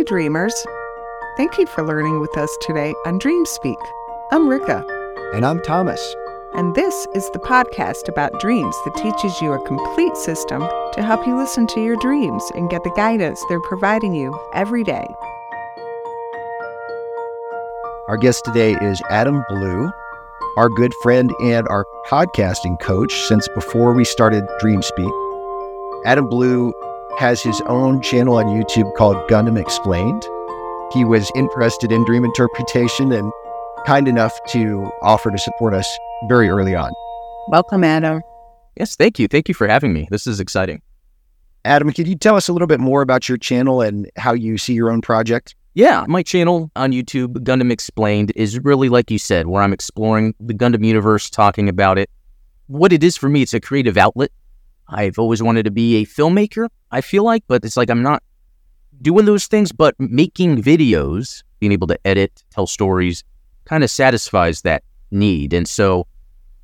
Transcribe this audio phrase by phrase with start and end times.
[0.00, 0.54] Hi, dreamers.
[1.36, 3.76] Thank you for learning with us today on Dream Speak.
[4.32, 4.82] I'm Rika.
[5.34, 6.00] And I'm Thomas.
[6.54, 11.26] And this is the podcast about dreams that teaches you a complete system to help
[11.26, 15.06] you listen to your dreams and get the guidance they're providing you every day.
[18.08, 19.90] Our guest today is Adam Blue,
[20.56, 25.12] our good friend and our podcasting coach since before we started Dream Speak.
[26.06, 26.72] Adam Blue
[27.18, 30.22] has his own channel on YouTube called Gundam Explained.
[30.92, 33.32] He was interested in dream interpretation and
[33.86, 36.92] kind enough to offer to support us very early on.
[37.48, 38.22] Welcome, Adam.
[38.76, 39.28] Yes, thank you.
[39.28, 40.08] Thank you for having me.
[40.10, 40.82] This is exciting.
[41.64, 44.56] Adam, could you tell us a little bit more about your channel and how you
[44.56, 45.54] see your own project?
[45.74, 50.34] Yeah, my channel on YouTube, Gundam Explained, is really like you said, where I'm exploring
[50.40, 52.10] the Gundam universe, talking about it.
[52.66, 54.32] What it is for me, it's a creative outlet.
[54.90, 58.22] I've always wanted to be a filmmaker, I feel like, but it's like I'm not
[59.02, 63.24] doing those things, but making videos, being able to edit, tell stories,
[63.64, 65.52] kind of satisfies that need.
[65.52, 66.06] And so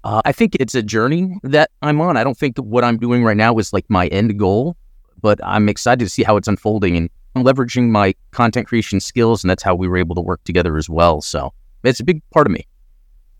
[0.04, 2.16] uh, I think it's a journey that I'm on.
[2.16, 4.76] I don't think what I'm doing right now is like my end goal,
[5.20, 9.42] but I'm excited to see how it's unfolding and I'm leveraging my content creation skills.
[9.42, 11.20] And that's how we were able to work together as well.
[11.20, 11.52] So
[11.84, 12.66] it's a big part of me.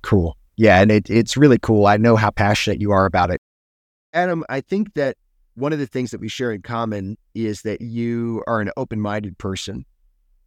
[0.03, 0.37] Cool.
[0.57, 0.81] Yeah.
[0.81, 1.87] And it, it's really cool.
[1.87, 3.41] I know how passionate you are about it.
[4.17, 5.19] Adam, I think that
[5.57, 8.99] one of the things that we share in common is that you are an open
[8.99, 9.85] minded person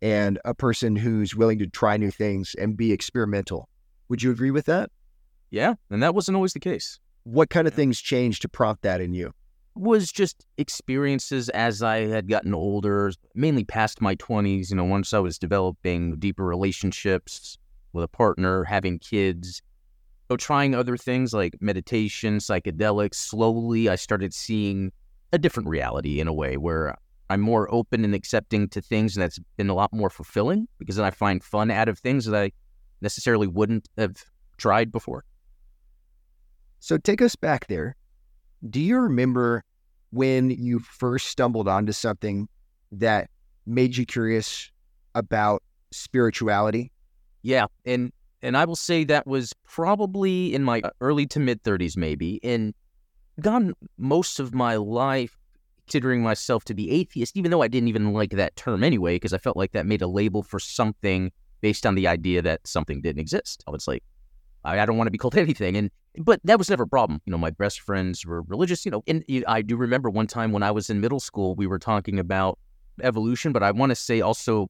[0.02, 3.70] and a person who's willing to try new things and be experimental.
[4.10, 4.90] Would you agree with that?
[5.52, 5.76] Yeah.
[5.92, 7.00] And that wasn't always the case.
[7.26, 9.34] What kind of things changed to prompt that in you?
[9.76, 14.72] Was just experiences as I had gotten older, mainly past my 20s.
[14.72, 17.60] You know, once I was developing deeper relationships
[17.94, 19.62] with a partner, having kids,
[20.30, 24.92] so trying other things like meditation, psychedelics, slowly I started seeing
[25.34, 26.96] a different reality in a way where
[27.32, 30.98] I'm more open and accepting to things, and that's been a lot more fulfilling because
[30.98, 32.52] then I find fun out of things that I
[33.02, 34.24] necessarily wouldn't have
[34.58, 35.24] tried before.
[36.80, 37.96] So take us back there.
[38.70, 39.64] Do you remember
[40.12, 42.48] when you first stumbled onto something
[42.92, 43.30] that
[43.66, 44.72] made you curious
[45.16, 46.92] about spirituality?
[47.42, 48.12] Yeah, and
[48.42, 52.40] and I will say that was probably in my uh, early to mid 30s, maybe.
[52.44, 52.74] And
[53.42, 55.38] gone most of my life
[55.88, 59.34] considering myself to be atheist, even though I didn't even like that term anyway, because
[59.34, 63.02] I felt like that made a label for something based on the idea that something
[63.02, 63.64] didn't exist.
[63.68, 64.04] I was like,
[64.64, 65.76] I, I don't want to be called anything.
[65.76, 65.90] And
[66.20, 67.22] but that was never a problem.
[67.26, 68.86] You know, my best friends were religious.
[68.86, 71.68] You know, and I do remember one time when I was in middle school, we
[71.68, 72.60] were talking about
[73.02, 74.70] evolution, but I want to say also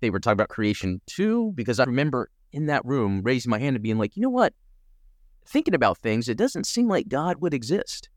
[0.00, 3.76] they were talking about creation too, because I remember in that room raising my hand
[3.76, 4.54] and being like, you know what?
[5.46, 8.08] Thinking about things, it doesn't seem like God would exist.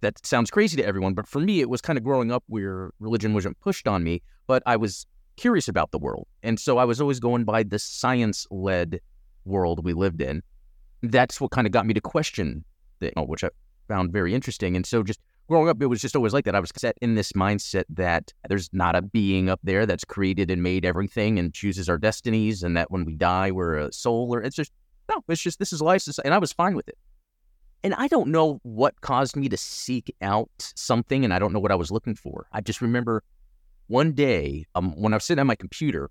[0.00, 2.90] That sounds crazy to everyone, but for me, it was kind of growing up where
[3.00, 5.06] religion wasn't pushed on me, but I was
[5.36, 6.26] curious about the world.
[6.42, 9.00] And so I was always going by the science led
[9.44, 10.42] world we lived in.
[11.02, 12.64] That's what kind of got me to question
[13.00, 13.50] things, which I
[13.86, 14.76] found very interesting.
[14.76, 16.54] And so just growing up, it was just always like that.
[16.54, 20.50] I was set in this mindset that there's not a being up there that's created
[20.50, 24.34] and made everything and chooses our destinies, and that when we die, we're a soul.
[24.34, 24.72] Or it's just
[25.08, 26.98] no, it's just this is life, and I was fine with it.
[27.84, 31.60] And I don't know what caused me to seek out something, and I don't know
[31.60, 32.46] what I was looking for.
[32.52, 33.22] I just remember
[33.86, 36.10] one day um, when I was sitting at my computer,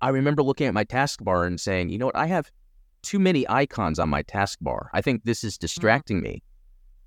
[0.00, 2.50] I remember looking at my taskbar and saying, you know what, I have
[3.02, 4.88] too many icons on my taskbar.
[4.92, 5.60] I think this is mm-hmm.
[5.62, 6.42] distracting me.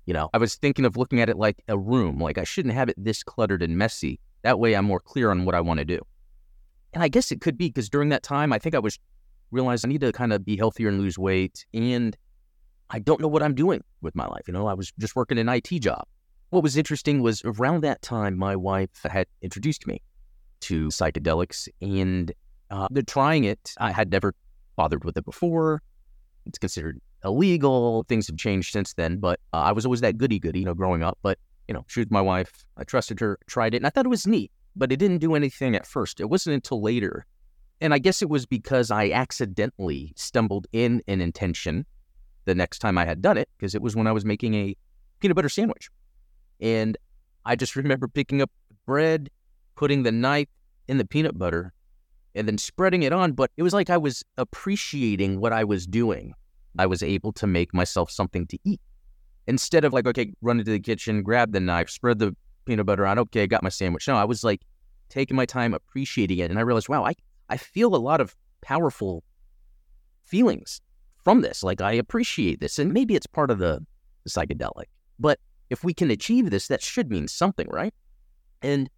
[0.08, 2.72] You know, I was thinking of looking at it like a room, like I shouldn't
[2.72, 4.18] have it this cluttered and messy.
[4.40, 6.00] That way I'm more clear on what I want to do.
[6.94, 8.98] And I guess it could be because during that time, I think I was
[9.50, 11.66] realized I need to kind of be healthier and lose weight.
[11.74, 12.16] And
[12.88, 14.48] I don't know what I'm doing with my life.
[14.48, 16.04] You know, I was just working an IT job.
[16.48, 20.00] What was interesting was around that time, my wife had introduced me
[20.60, 22.32] to psychedelics and
[22.70, 23.74] uh, they're trying it.
[23.76, 24.34] I had never
[24.74, 25.82] bothered with it before.
[26.46, 28.04] It's considered illegal.
[28.04, 30.74] Things have changed since then, but uh, I was always that goody goody, you know,
[30.74, 31.18] growing up.
[31.22, 32.64] But, you know, she was my wife.
[32.76, 35.34] I trusted her, tried it, and I thought it was neat, but it didn't do
[35.34, 36.20] anything at first.
[36.20, 37.26] It wasn't until later.
[37.80, 41.86] And I guess it was because I accidentally stumbled in an intention
[42.44, 44.76] the next time I had done it, because it was when I was making a
[45.20, 45.90] peanut butter sandwich.
[46.60, 46.96] And
[47.44, 48.50] I just remember picking up
[48.86, 49.30] bread,
[49.76, 50.48] putting the knife
[50.88, 51.72] in the peanut butter,
[52.34, 53.32] and then spreading it on.
[53.32, 56.34] But it was like I was appreciating what I was doing.
[56.78, 58.80] I was able to make myself something to eat
[59.46, 62.36] instead of like, okay, run into the kitchen, grab the knife, spread the
[62.66, 63.18] peanut butter on.
[63.18, 64.06] Okay, I got my sandwich.
[64.06, 64.60] No, I was like
[65.08, 66.50] taking my time, appreciating it.
[66.50, 67.14] And I realized, wow, I,
[67.48, 69.24] I feel a lot of powerful
[70.24, 70.80] feelings
[71.24, 71.62] from this.
[71.62, 72.78] Like I appreciate this.
[72.78, 73.84] And maybe it's part of the,
[74.24, 74.84] the psychedelic.
[75.18, 77.94] But if we can achieve this, that should mean something, right?
[78.60, 78.90] And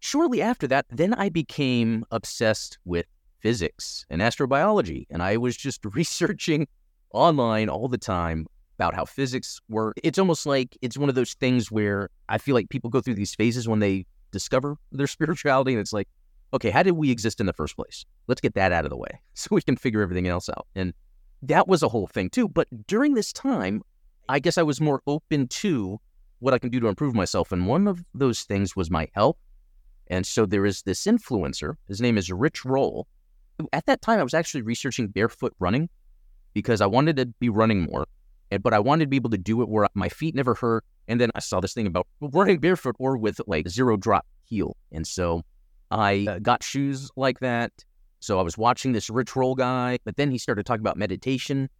[0.00, 3.06] shortly after that, then I became obsessed with
[3.40, 5.06] physics and astrobiology.
[5.10, 6.66] And I was just researching
[7.12, 8.46] online all the time
[8.78, 9.96] about how physics work.
[10.02, 13.14] It's almost like it's one of those things where I feel like people go through
[13.14, 15.72] these phases when they discover their spirituality.
[15.72, 16.08] And it's like,
[16.54, 18.04] okay, how did we exist in the first place?
[18.28, 20.66] Let's get that out of the way so we can figure everything else out.
[20.74, 20.94] And
[21.42, 22.48] that was a whole thing too.
[22.48, 23.82] But during this time,
[24.28, 26.00] I guess I was more open to
[26.40, 27.50] what I can do to improve myself.
[27.50, 29.36] And one of those things was my health.
[30.08, 31.74] And so there is this influencer.
[31.86, 33.06] His name is Rich Roll.
[33.72, 35.88] At that time, I was actually researching barefoot running
[36.58, 38.04] because I wanted to be running more,
[38.62, 40.84] but I wanted to be able to do it where my feet never hurt.
[41.06, 44.76] And then I saw this thing about running barefoot or with like zero drop heel.
[44.90, 45.42] And so
[45.92, 47.70] I uh, got shoes like that.
[48.18, 51.70] So I was watching this Rich Roll guy, but then he started talking about meditation.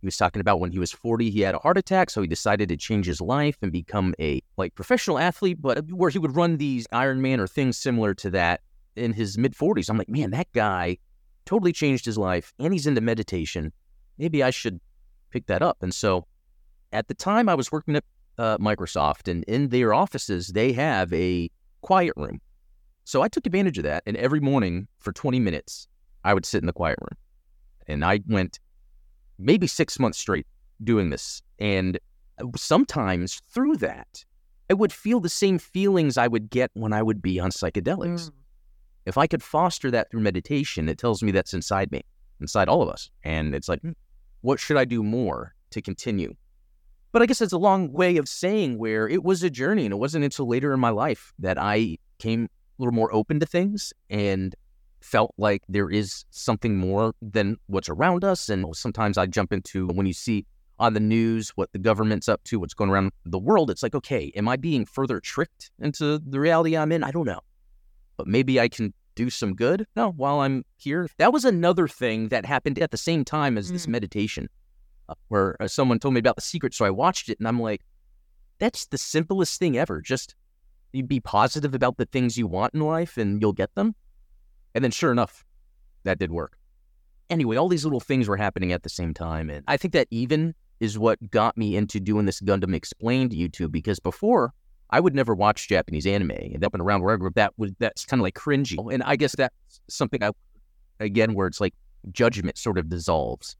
[0.00, 2.26] He was talking about when he was 40, he had a heart attack, so he
[2.26, 6.34] decided to change his life and become a like professional athlete, but where he would
[6.34, 8.62] run these Ironman or things similar to that
[8.96, 9.88] in his mid 40s.
[9.88, 10.98] I'm like, man, that guy
[11.44, 13.72] totally changed his life, and he's into meditation.
[14.18, 14.80] Maybe I should
[15.30, 15.78] pick that up.
[15.82, 16.26] And so,
[16.92, 18.04] at the time, I was working at
[18.38, 21.50] uh, Microsoft, and in their offices, they have a
[21.82, 22.40] quiet room.
[23.04, 25.88] So I took advantage of that, and every morning for 20 minutes,
[26.24, 27.18] I would sit in the quiet room,
[27.86, 28.60] and I went
[29.38, 30.46] maybe six months straight
[30.82, 31.42] doing this.
[31.58, 31.98] And
[32.40, 34.24] uh, sometimes through that,
[34.70, 38.30] I would feel the same feelings I would get when I would be on psychedelics.
[38.30, 38.32] Mm.
[39.06, 42.02] If I could foster that through meditation, it tells me that's inside me,
[42.40, 43.10] inside all of us.
[43.22, 43.92] And it's like, hmm,
[44.44, 46.34] what should I do more to continue?
[47.12, 49.86] But I guess it's a long way of saying where it was a journey.
[49.86, 53.40] And it wasn't until later in my life that I came a little more open
[53.40, 54.54] to things and
[55.00, 58.50] felt like there is something more than what's around us.
[58.50, 60.44] And sometimes I jump into when you see
[60.78, 63.94] on the news what the government's up to, what's going around the world, it's like,
[63.94, 67.02] okay, am I being further tricked into the reality I'm in?
[67.02, 67.40] I don't know.
[68.18, 69.86] But maybe I can do some good.
[69.96, 71.08] No, while I'm here.
[71.18, 73.72] That was another thing that happened at the same time as mm.
[73.72, 74.48] this meditation,
[75.08, 76.74] uh, where uh, someone told me about the secret.
[76.74, 77.82] So I watched it and I'm like,
[78.58, 80.00] that's the simplest thing ever.
[80.00, 80.34] Just
[80.92, 83.94] be positive about the things you want in life and you'll get them.
[84.74, 85.44] And then sure enough,
[86.04, 86.58] that did work.
[87.30, 89.50] Anyway, all these little things were happening at the same time.
[89.50, 93.72] And I think that even is what got me into doing this Gundam Explained YouTube
[93.72, 94.52] because before
[94.94, 96.30] I would never watch Japanese anime.
[96.30, 98.78] And up and around where I grew up, that was that's kind of like cringy.
[98.94, 100.30] And I guess that's something I
[101.00, 101.74] again where it's like
[102.12, 103.56] judgment sort of dissolves.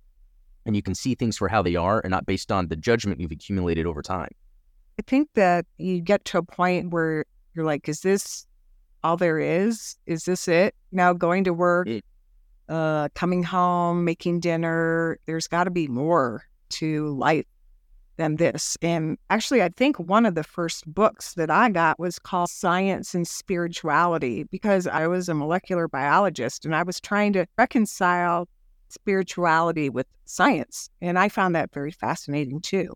[0.65, 3.21] And you can see things for how they are and not based on the judgment
[3.21, 4.31] you've accumulated over time.
[4.97, 8.47] I think that you get to a point where you're like, is this
[9.03, 9.97] all there is?
[10.07, 10.77] Is this it?
[10.93, 11.89] Now going to work,
[12.69, 15.19] uh, coming home, making dinner.
[15.27, 17.45] There's got to be more to life
[18.17, 18.77] than this.
[18.83, 23.15] And actually, I think one of the first books that I got was called Science
[23.15, 28.49] and Spirituality because I was a molecular biologist and I was trying to reconcile
[28.89, 30.89] spirituality with science.
[31.01, 32.95] And I found that very fascinating too.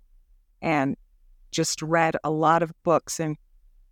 [0.63, 0.97] And
[1.51, 3.37] just read a lot of books and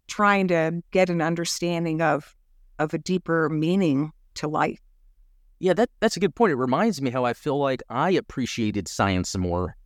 [0.07, 2.35] trying to get an understanding of
[2.79, 4.81] of a deeper meaning to life.
[5.59, 6.53] Yeah, that that's a good point.
[6.53, 9.77] It reminds me how I feel like I appreciated science more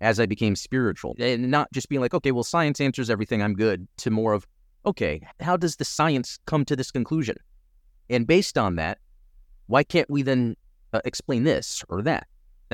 [0.00, 3.54] as I became spiritual, and not just being like, okay, well, science answers everything, I'm
[3.54, 4.46] good, to more of,
[4.86, 7.36] okay, how does the science come to this conclusion?
[8.08, 8.98] And based on that,
[9.66, 10.56] why can't we then
[10.92, 12.26] uh, explain this or that?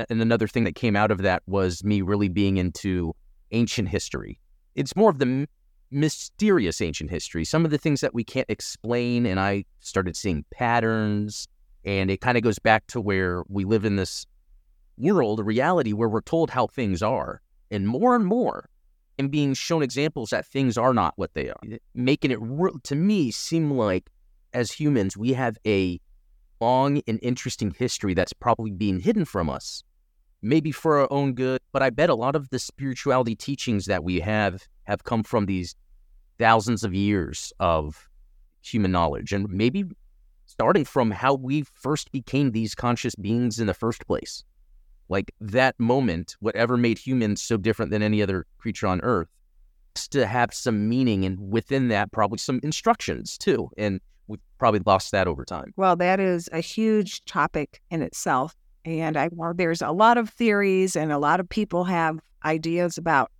[0.09, 3.15] And another thing that came out of that was me really being into
[3.51, 4.39] ancient history.
[4.75, 5.47] It's more of the
[5.91, 9.25] mysterious ancient history, some of the things that we can't explain.
[9.25, 11.47] And I started seeing patterns.
[11.85, 14.25] And it kind of goes back to where we live in this
[14.97, 17.41] world, a reality where we're told how things are.
[17.71, 18.69] And more and more,
[19.17, 21.59] and being shown examples that things are not what they are,
[21.93, 22.39] making it,
[22.83, 24.09] to me, seem like
[24.53, 25.99] as humans, we have a
[26.61, 29.83] long and interesting history that's probably being hidden from us,
[30.41, 31.59] maybe for our own good.
[31.71, 35.45] But I bet a lot of the spirituality teachings that we have have come from
[35.45, 35.75] these
[36.37, 38.09] thousands of years of
[38.61, 39.85] human knowledge and maybe
[40.45, 44.43] starting from how we first became these conscious beings in the first place.
[45.09, 49.27] Like that moment, whatever made humans so different than any other creature on earth,
[50.09, 53.69] to have some meaning and within that, probably some instructions too.
[53.77, 55.73] And we've probably lost that over time.
[55.77, 58.55] Well, that is a huge topic in itself.
[58.83, 62.97] And I, well, there's a lot of theories and a lot of people have ideas
[62.97, 63.31] about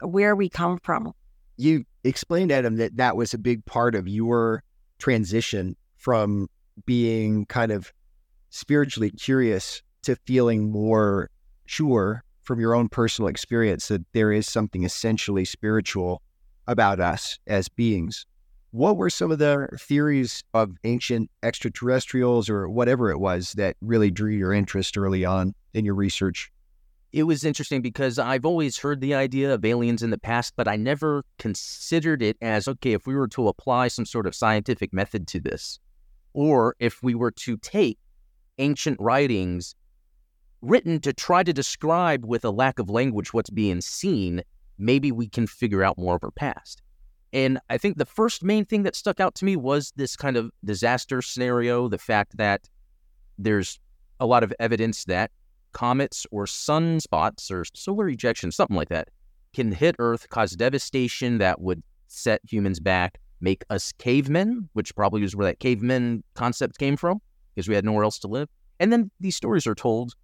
[0.00, 1.12] where we come from.
[1.56, 4.62] You explained, Adam, that that was a big part of your
[4.98, 6.48] transition from
[6.86, 7.92] being kind of
[8.50, 11.30] spiritually curious to feeling more
[11.66, 16.22] sure from your own personal experience that there is something essentially spiritual
[16.66, 18.26] about us as beings.
[18.70, 24.10] What were some of the theories of ancient extraterrestrials or whatever it was that really
[24.10, 26.50] drew your interest early on in your research?
[27.12, 30.68] It was interesting because I've always heard the idea of aliens in the past, but
[30.68, 34.92] I never considered it as okay, if we were to apply some sort of scientific
[34.92, 35.80] method to this,
[36.34, 37.98] or if we were to take
[38.58, 39.74] ancient writings
[40.62, 44.42] written to try to describe with a lack of language what's being seen,
[44.78, 46.82] maybe we can figure out more of our past.
[47.32, 50.36] And I think the first main thing that stuck out to me was this kind
[50.36, 52.68] of disaster scenario the fact that
[53.38, 53.78] there's
[54.18, 55.30] a lot of evidence that
[55.72, 59.08] comets or sunspots or solar ejection, something like that,
[59.52, 65.22] can hit Earth, cause devastation that would set humans back, make us cavemen, which probably
[65.22, 67.20] is where that cavemen concept came from,
[67.54, 68.48] because we had nowhere else to live.
[68.80, 70.14] And then these stories are told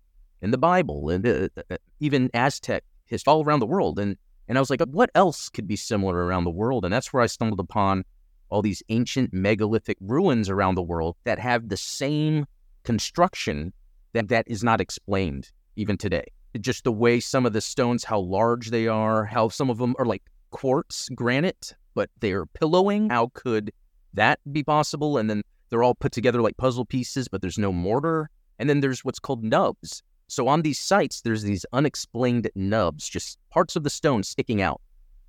[0.44, 3.98] in the Bible and uh, uh even Aztec history all around the world.
[3.98, 6.84] And and I was like, what else could be similar around the world?
[6.84, 8.04] And that's where I stumbled upon
[8.50, 12.44] all these ancient megalithic ruins around the world that have the same
[12.84, 13.72] construction
[14.12, 16.26] that that is not explained even today.
[16.60, 19.94] Just the way some of the stones, how large they are, how some of them
[19.98, 23.08] are like quartz granite, but they're pillowing.
[23.08, 23.72] How could
[24.12, 25.16] that be possible?
[25.16, 28.28] And then they're all put together like puzzle pieces, but there's no mortar.
[28.58, 33.38] And then there's what's called nubs, so on these sites, there's these unexplained nubs, just
[33.50, 34.80] parts of the stone sticking out.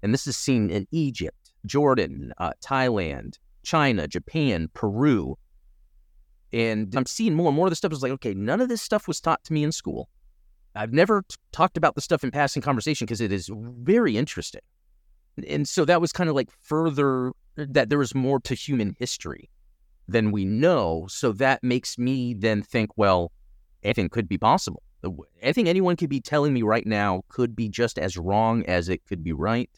[0.02, 5.38] And this is seen in Egypt, Jordan, uh, Thailand, China, Japan, Peru.
[6.54, 7.92] And I'm seeing more and more of this stuff.
[7.92, 10.10] Is like, okay, none of this stuff was taught to me in school.
[10.76, 14.62] I've never t- talked about the stuff in passing conversation because it is very interesting.
[15.48, 19.50] And so that was kind of like further that there was more to human history
[20.08, 21.08] than we know.
[21.10, 23.32] So that makes me then think, well,
[23.86, 24.84] anything could be possible.
[25.44, 28.90] I think anyone could be telling me right now could be just as wrong as
[28.90, 29.70] it could be right.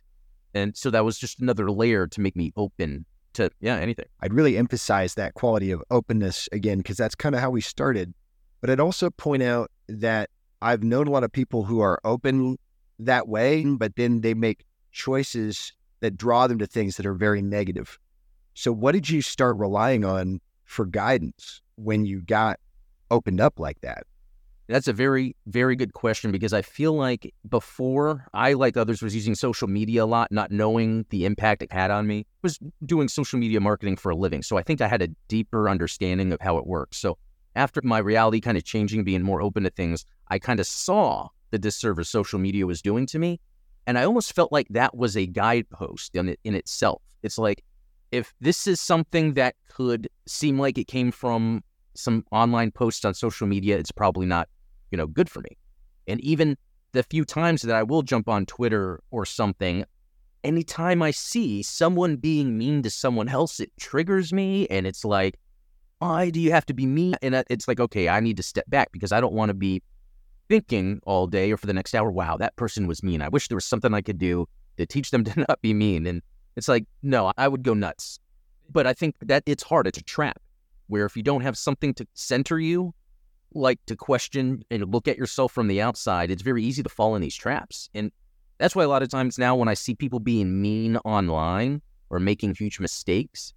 [0.53, 4.05] And so that was just another layer to make me open to, yeah, anything.
[4.21, 8.13] I'd really emphasize that quality of openness again, because that's kind of how we started.
[8.61, 10.29] But I'd also point out that
[10.61, 12.57] I've known a lot of people who are open
[12.99, 17.41] that way, but then they make choices that draw them to things that are very
[17.41, 17.99] negative.
[18.53, 22.59] So, what did you start relying on for guidance when you got
[23.11, 24.03] opened up like that?
[24.67, 29.15] That's a very, very good question because I feel like before I, like others, was
[29.15, 32.25] using social media a lot, not knowing the impact it had on me.
[32.41, 34.43] Was doing social media marketing for a living.
[34.43, 36.97] So I think I had a deeper understanding of how it works.
[36.97, 37.17] So
[37.55, 41.29] after my reality kind of changing, being more open to things, I kind of saw
[41.51, 43.39] the disservice social media was doing to me.
[43.87, 47.01] And I almost felt like that was a guidepost in, it, in itself.
[47.23, 47.63] It's like,
[48.11, 51.63] if this is something that could seem like it came from
[51.97, 54.47] some online posts on social media, it's probably not
[54.91, 55.57] you know, good for me.
[56.07, 56.57] And even
[56.93, 59.85] the few times that I will jump on Twitter or something,
[60.43, 64.67] anytime I see someone being mean to someone else, it triggers me.
[64.67, 65.37] And it's like,
[65.99, 67.15] why do you have to be mean?
[67.21, 69.81] And it's like, okay, I need to step back because I don't want to be
[70.47, 73.21] thinking all day or for the next hour, wow, that person was mean.
[73.21, 76.07] I wish there was something I could do to teach them to not be mean.
[76.07, 76.21] And
[76.55, 78.19] it's like, no, I would go nuts.
[78.69, 79.87] But I think that it's hard.
[79.87, 80.39] It's a trap
[80.87, 82.93] where if you don't have something to center you,
[83.53, 87.15] like to question and look at yourself from the outside, it's very easy to fall
[87.15, 87.89] in these traps.
[87.93, 88.11] And
[88.57, 92.19] that's why a lot of times now when I see people being mean online or
[92.19, 93.53] making huge mistakes,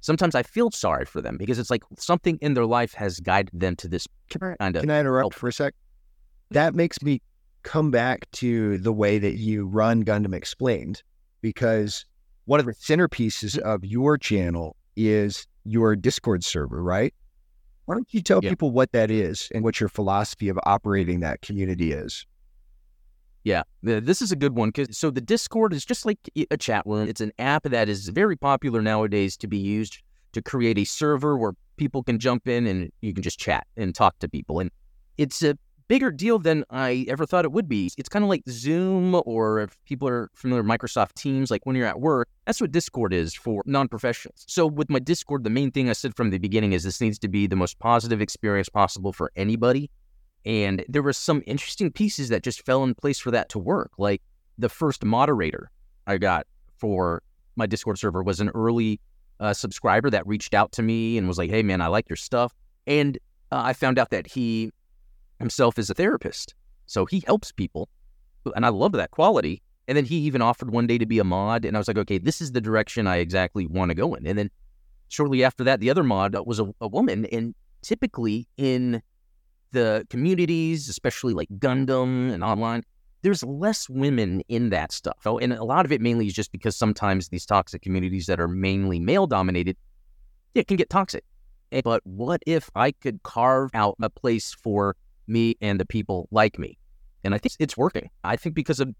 [0.00, 3.58] sometimes I feel sorry for them because it's like something in their life has guided
[3.58, 4.82] them to this kind of.
[4.82, 5.34] Can I interrupt help.
[5.34, 5.72] for a sec?
[5.72, 6.54] Mm-hmm.
[6.54, 7.20] That makes me
[7.62, 11.02] come back to the way that you run Gundam Explained
[11.40, 12.06] because
[12.44, 13.68] one of the centerpieces mm-hmm.
[13.68, 17.12] of your channel is your Discord server, right?
[17.86, 18.50] Why don't you tell yeah.
[18.50, 22.26] people what that is and what your philosophy of operating that community is?
[23.44, 24.72] Yeah, this is a good one.
[24.72, 26.18] Cause, so the Discord is just like
[26.50, 27.08] a chat room.
[27.08, 31.38] It's an app that is very popular nowadays to be used to create a server
[31.38, 34.58] where people can jump in and you can just chat and talk to people.
[34.58, 34.70] And
[35.16, 35.56] it's a
[35.88, 37.90] bigger deal than I ever thought it would be.
[37.96, 41.76] It's kind of like Zoom, or if people are familiar with Microsoft Teams, like when
[41.76, 44.44] you're at work, that's what Discord is for non professionals.
[44.46, 47.18] So, with my Discord, the main thing I said from the beginning is this needs
[47.20, 49.90] to be the most positive experience possible for anybody.
[50.44, 53.92] And there were some interesting pieces that just fell in place for that to work.
[53.98, 54.22] Like
[54.58, 55.70] the first moderator
[56.06, 56.46] I got
[56.78, 57.22] for
[57.56, 59.00] my Discord server was an early
[59.40, 62.16] uh, subscriber that reached out to me and was like, hey, man, I like your
[62.16, 62.54] stuff.
[62.86, 63.18] And
[63.50, 64.70] uh, I found out that he
[65.38, 66.54] himself is a therapist.
[66.86, 67.88] So he helps people.
[68.54, 69.62] And I love that quality.
[69.88, 71.64] And then he even offered one day to be a mod.
[71.64, 74.26] And I was like, okay, this is the direction I exactly want to go in.
[74.26, 74.50] And then
[75.08, 77.26] shortly after that, the other mod was a, a woman.
[77.26, 79.02] And typically in
[79.72, 82.82] the communities, especially like Gundam and online,
[83.22, 85.18] there's less women in that stuff.
[85.24, 88.38] Oh, and a lot of it mainly is just because sometimes these toxic communities that
[88.38, 89.76] are mainly male dominated,
[90.54, 91.24] it can get toxic.
[91.82, 94.96] But what if I could carve out a place for
[95.28, 96.78] me and the people like me?
[97.24, 98.10] And I think it's working.
[98.24, 98.94] I think because of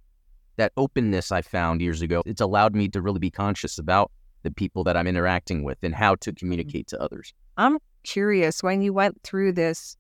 [0.57, 4.11] that openness I found years ago, it's allowed me to really be conscious about
[4.43, 6.39] the people that I'm interacting with and how to mm-hmm.
[6.39, 7.33] communicate to others.
[7.57, 9.97] I'm curious when you went through this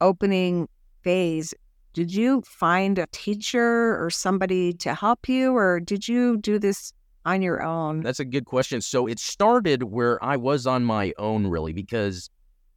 [0.00, 0.68] opening
[1.02, 1.54] phase,
[1.92, 6.92] did you find a teacher or somebody to help you, or did you do this
[7.24, 8.02] on your own?
[8.02, 8.80] That's a good question.
[8.80, 12.28] So it started where I was on my own, really, because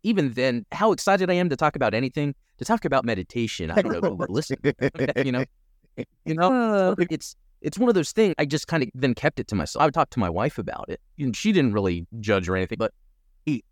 [0.04, 3.72] even then, how excited I am to talk about anything, to talk about meditation.
[3.72, 4.58] I don't know who listen.
[5.26, 5.46] you know,
[6.26, 8.36] you know, it's it's one of those things.
[8.38, 9.82] I just kind of then kept it to myself.
[9.82, 12.78] I would talk to my wife about it, and she didn't really judge or anything.
[12.78, 12.94] But
[13.46, 13.64] he,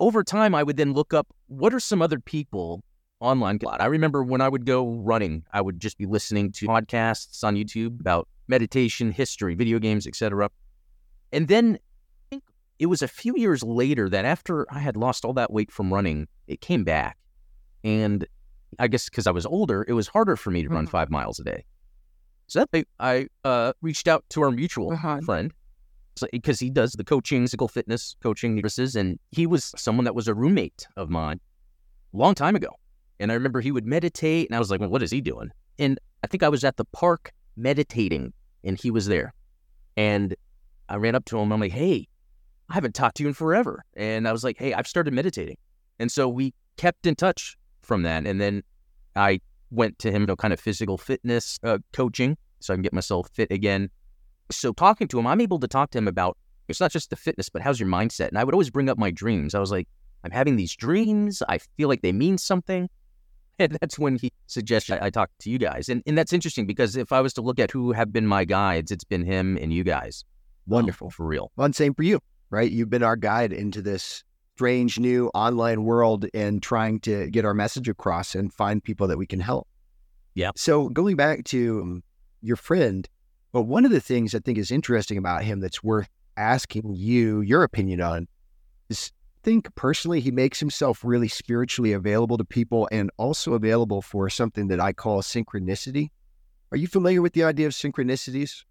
[0.00, 2.82] over time, I would then look up what are some other people
[3.20, 3.58] online.
[3.64, 7.56] I remember when I would go running, I would just be listening to podcasts on
[7.56, 10.50] YouTube about meditation, history, video games, etc.
[11.32, 11.78] And then
[12.78, 15.92] it was a few years later that after I had lost all that weight from
[15.92, 17.18] running, it came back.
[17.84, 18.26] And
[18.78, 20.90] I guess because I was older, it was harder for me to run mm-hmm.
[20.90, 21.64] five miles a day.
[22.46, 25.20] So that, I uh, reached out to our mutual uh-huh.
[25.20, 25.52] friend
[26.32, 30.28] because he does the coaching, physical fitness coaching services, and he was someone that was
[30.28, 31.40] a roommate of mine
[32.14, 32.70] a long time ago.
[33.20, 35.50] And I remember he would meditate, and I was like, well, what is he doing?
[35.78, 38.32] And I think I was at the park meditating,
[38.64, 39.34] and he was there.
[39.96, 40.34] And
[40.88, 41.52] I ran up to him.
[41.52, 42.08] I'm like, hey,
[42.70, 43.84] I haven't talked to you in forever.
[43.96, 45.56] And I was like, hey, I've started meditating.
[45.98, 48.26] And so we kept in touch from that.
[48.26, 48.62] And then
[49.16, 52.92] I went to him to kind of physical fitness uh, coaching so I can get
[52.92, 53.90] myself fit again.
[54.50, 56.36] So talking to him, I'm able to talk to him about
[56.68, 58.28] it's not just the fitness, but how's your mindset?
[58.28, 59.54] And I would always bring up my dreams.
[59.54, 59.88] I was like,
[60.24, 61.42] I'm having these dreams.
[61.48, 62.88] I feel like they mean something.
[63.60, 65.88] And that's when he suggested I, talk to you guys.
[65.88, 68.44] And, and that's interesting because if I was to look at who have been my
[68.44, 70.24] guides, it's been him and you guys.
[70.68, 71.10] Wonderful.
[71.10, 71.50] For real.
[71.58, 72.70] And same for you, right?
[72.70, 74.24] You've been our guide into this
[74.56, 79.18] strange new online world and trying to get our message across and find people that
[79.18, 79.68] we can help.
[80.34, 80.50] Yeah.
[80.56, 82.02] So going back to um,
[82.42, 83.08] your friend,
[83.52, 87.40] but one of the things I think is interesting about him that's worth asking you
[87.40, 88.28] your opinion on
[88.88, 94.28] is think personally he makes himself really spiritually available to people and also available for
[94.28, 96.10] something that I call synchronicity.
[96.70, 98.64] Are you familiar with the idea of synchronicities?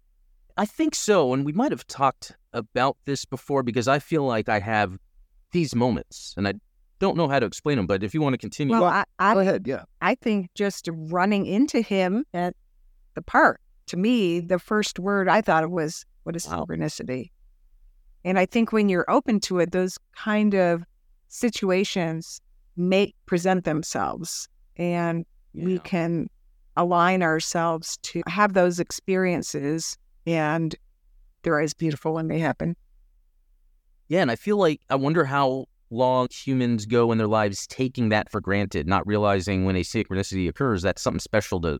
[0.58, 1.32] I think so.
[1.32, 4.98] And we might have talked about this before because I feel like I have
[5.52, 6.54] these moments and I
[6.98, 8.74] don't know how to explain them, but if you want to continue.
[8.74, 9.66] Well, I, I, go ahead.
[9.68, 9.84] Yeah.
[10.02, 12.56] I think just running into him at
[13.14, 16.66] the park, to me, the first word I thought it was, what is wow.
[16.68, 17.30] synchronicity?
[18.24, 20.82] And I think when you're open to it, those kind of
[21.28, 22.40] situations
[22.76, 25.64] may present themselves and yeah.
[25.64, 26.28] we can
[26.76, 29.96] align ourselves to have those experiences
[30.28, 30.74] and
[31.42, 32.76] they're as beautiful when they happen.
[34.08, 38.10] Yeah, and I feel like I wonder how long humans go in their lives taking
[38.10, 41.78] that for granted, not realizing when a synchronicity occurs that's something special to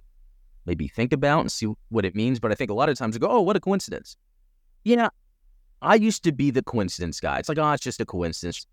[0.65, 2.41] maybe think about and see what it means.
[2.41, 4.17] But I think a lot of times I go, oh, what a coincidence.
[4.85, 5.09] Yeah,
[5.83, 7.39] I used to be the coincidence guy.
[7.39, 8.67] It's like, oh, it's just a coincidence.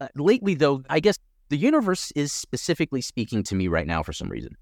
[0.00, 4.12] Uh, lately, though, I guess the universe is specifically speaking to me right now for
[4.12, 4.54] some reason.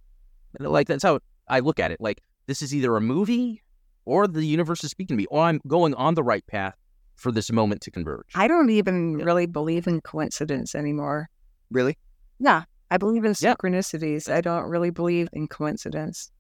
[0.61, 2.01] Like, that's how I look at it.
[2.01, 3.62] Like, this is either a movie
[4.04, 6.74] or the universe is speaking to me, or I'm going on the right path
[7.16, 8.26] for this moment to converge.
[8.34, 9.24] I don't even yeah.
[9.24, 11.28] really believe in coincidence anymore.
[11.70, 11.96] Really?
[12.38, 12.64] Yeah.
[12.90, 14.28] I believe in synchronicities.
[14.28, 14.36] Yeah.
[14.36, 16.30] I don't really believe in coincidence.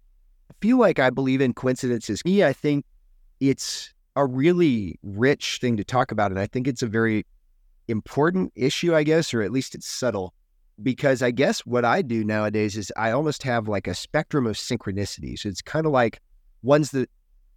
[0.50, 2.24] I feel like I believe in coincidences.
[2.24, 2.84] Me, I think
[3.40, 6.30] it's a really rich thing to talk about.
[6.30, 7.24] And I think it's a very
[7.88, 10.34] important issue, I guess, or at least it's subtle.
[10.82, 14.56] Because I guess what I do nowadays is I almost have like a spectrum of
[14.56, 15.44] synchronicities.
[15.44, 16.20] It's kind of like
[16.62, 17.08] ones that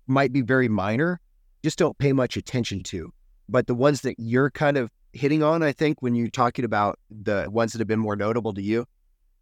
[0.07, 1.19] might be very minor,
[1.63, 3.11] just don't pay much attention to.
[3.49, 6.99] But the ones that you're kind of hitting on, I think, when you're talking about
[7.09, 8.85] the ones that have been more notable to you,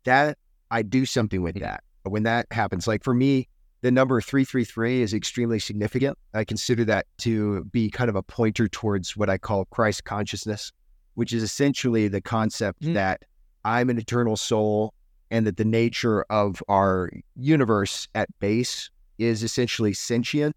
[0.04, 0.38] that
[0.72, 1.84] I do something with that.
[2.04, 3.48] When that happens, like for me,
[3.82, 6.18] the number 333 is extremely significant.
[6.34, 10.72] I consider that to be kind of a pointer towards what I call Christ consciousness,
[11.16, 12.94] which is essentially the concept mm.
[12.94, 13.24] that
[13.66, 14.94] I'm an eternal soul
[15.32, 20.56] and that the nature of our universe at base is essentially sentient.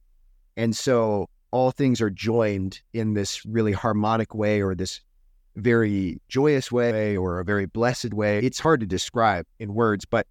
[0.56, 5.00] And so all things are joined in this really harmonic way or this
[5.56, 8.38] very joyous way or a very blessed way.
[8.38, 10.26] It's hard to describe in words, but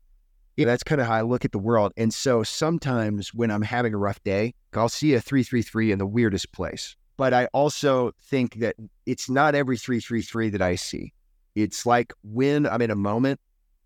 [0.58, 1.94] that's kind of how I look at the world.
[1.98, 6.06] And so sometimes when I'm having a rough day, I'll see a 333 in the
[6.06, 6.96] weirdest place.
[7.18, 11.14] But I also think that it's not every 333 that I see.
[11.56, 13.40] It's like when I'm in a moment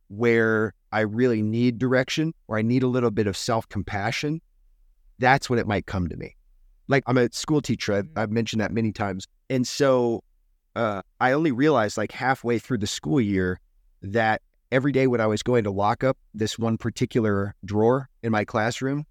[0.10, 4.42] where I really need direction or I need a little bit of self compassion,
[5.20, 6.36] that's when it might come to me.
[6.88, 9.28] Like I'm a school teacher, I've, I've mentioned that many times.
[9.50, 10.24] And so
[10.76, 13.60] uh, I only realized like halfway through the school year
[14.02, 14.42] that
[14.72, 18.46] every day when I was going to lock up this one particular drawer in my
[18.46, 19.06] classroom,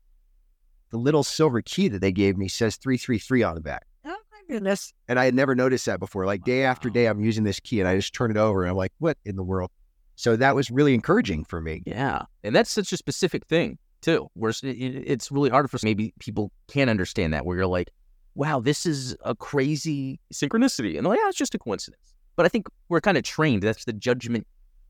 [0.90, 3.86] the little silver key that they gave me says 333 on the back.
[4.04, 4.92] Oh my goodness.
[5.06, 6.26] And I had never noticed that before.
[6.26, 8.70] Like day after day, I'm using this key and I just turn it over and
[8.70, 9.70] I'm like, what in the world?
[10.18, 11.84] So that was really encouraging for me.
[11.86, 12.22] Yeah.
[12.42, 16.90] And that's such a specific thing, too, where it's really hard for maybe people can't
[16.90, 17.88] understand that, where you're like,
[18.34, 20.98] wow, this is a crazy synchronicity.
[20.98, 22.16] And like, yeah, it's just a coincidence.
[22.34, 23.62] But I think we're kind of trained.
[23.62, 24.44] That's the judgment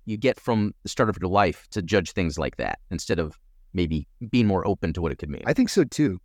[0.06, 3.38] you get from the start of your life to judge things like that instead of
[3.74, 5.42] maybe being more open to what it could mean.
[5.44, 6.18] I think so too.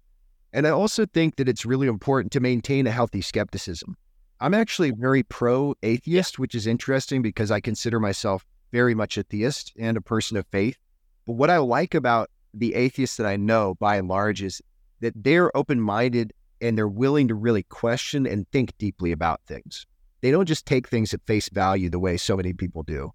[0.54, 3.98] And I also think that it's really important to maintain a healthy skepticism.
[4.40, 9.24] I'm actually very pro atheist, which is interesting because I consider myself very much a
[9.24, 10.78] theist and a person of faith.
[11.26, 14.62] But what I like about the atheists that I know by and large is
[15.00, 19.86] that they're open minded and they're willing to really question and think deeply about things.
[20.22, 23.12] They don't just take things at face value the way so many people do.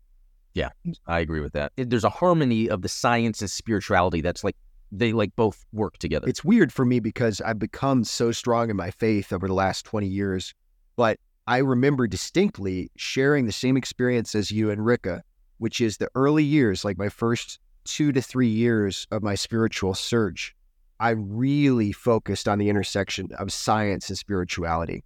[0.54, 0.70] Yeah,
[1.06, 1.72] I agree with that.
[1.76, 4.56] There's a harmony of the science and spirituality that's like
[4.92, 6.28] they like both work together.
[6.28, 9.84] It's weird for me because I've become so strong in my faith over the last
[9.84, 10.54] 20 years,
[10.96, 15.22] but I remember distinctly sharing the same experience as you and Rika,
[15.58, 19.94] which is the early years, like my first two to three years of my spiritual
[19.94, 20.54] search.
[21.00, 25.04] I really focused on the intersection of science and spirituality.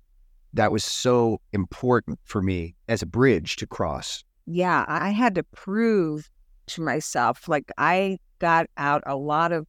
[0.54, 4.24] That was so important for me as a bridge to cross.
[4.46, 6.30] Yeah, I had to prove
[6.68, 7.48] to myself.
[7.48, 9.66] Like, I got out a lot of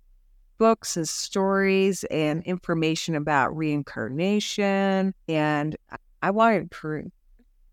[0.58, 5.76] books and stories and information about reincarnation, and
[6.22, 7.12] I wanted proof.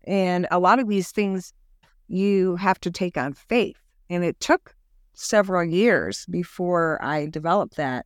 [0.05, 1.53] And a lot of these things
[2.11, 3.77] you have to take on faith.
[4.09, 4.75] And it took
[5.13, 8.05] several years before I developed that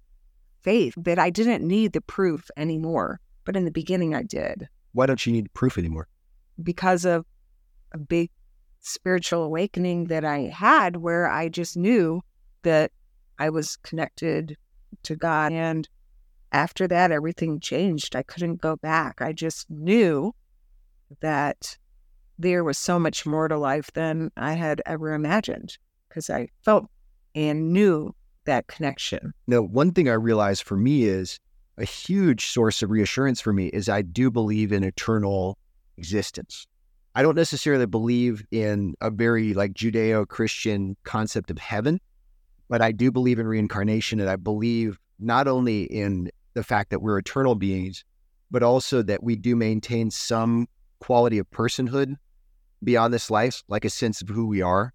[0.61, 3.19] faith that I didn't need the proof anymore.
[3.43, 4.67] But in the beginning, I did.
[4.93, 6.07] Why don't you need proof anymore?
[6.61, 7.25] Because of
[7.91, 8.31] a big
[8.81, 12.21] spiritual awakening that I had where I just knew
[12.63, 12.91] that
[13.39, 14.57] I was connected
[15.03, 15.51] to God.
[15.51, 15.87] And
[16.51, 18.15] after that, everything changed.
[18.15, 19.21] I couldn't go back.
[19.21, 20.33] I just knew
[21.21, 21.77] that
[22.37, 26.85] there was so much more to life than I had ever imagined because I felt
[27.33, 29.33] and knew that connection.
[29.47, 31.39] Now, one thing I realized for me is
[31.77, 35.57] a huge source of reassurance for me is I do believe in eternal
[35.97, 36.67] existence.
[37.15, 41.99] I don't necessarily believe in a very like Judeo Christian concept of heaven,
[42.69, 44.19] but I do believe in reincarnation.
[44.19, 48.03] And I believe not only in the fact that we're eternal beings,
[48.51, 50.67] but also that we do maintain some
[50.99, 52.15] quality of personhood
[52.83, 54.93] beyond this life, like a sense of who we are.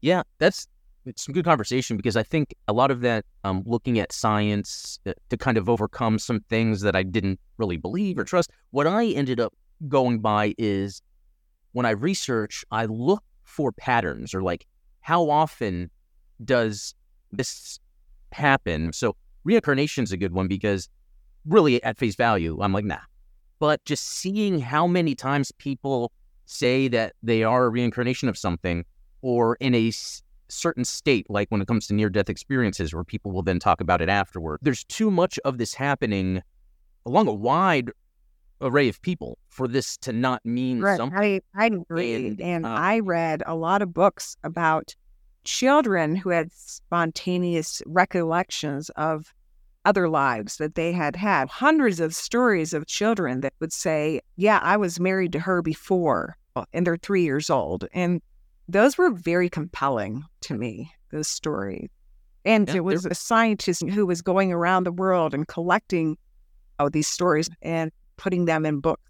[0.00, 0.68] Yeah, that's
[1.16, 5.12] some good conversation because I think a lot of that, um, looking at science uh,
[5.30, 8.50] to kind of overcome some things that I didn't really believe or trust.
[8.70, 9.54] What I ended up
[9.88, 11.02] going by is
[11.72, 14.66] when I research, I look for patterns or like
[15.00, 15.90] how often
[16.44, 16.94] does
[17.30, 17.78] this
[18.32, 18.92] happen?
[18.92, 20.88] So reincarnation is a good one because
[21.46, 22.98] really at face value, I'm like, nah.
[23.58, 26.12] But just seeing how many times people
[26.46, 28.84] say that they are a reincarnation of something
[29.20, 33.04] or in a s- certain state, like when it comes to near death experiences, where
[33.04, 34.60] people will then talk about it afterward.
[34.62, 36.42] There's too much of this happening
[37.04, 37.90] along a wide
[38.60, 40.96] array of people for this to not mean right.
[40.96, 41.18] something.
[41.18, 42.14] I, I agree.
[42.14, 44.94] And, and uh, I read a lot of books about
[45.44, 49.32] children who had spontaneous recollections of
[49.86, 51.48] other lives that they had had.
[51.48, 56.36] Hundreds of stories of children that would say, Yeah, I was married to her before,
[56.56, 57.86] uh, and they're three years old.
[57.94, 58.20] And
[58.68, 61.88] those were very compelling to me, those stories.
[62.44, 66.16] And yeah, it was a scientist who was going around the world and collecting
[66.78, 69.02] oh, these stories and putting them in books.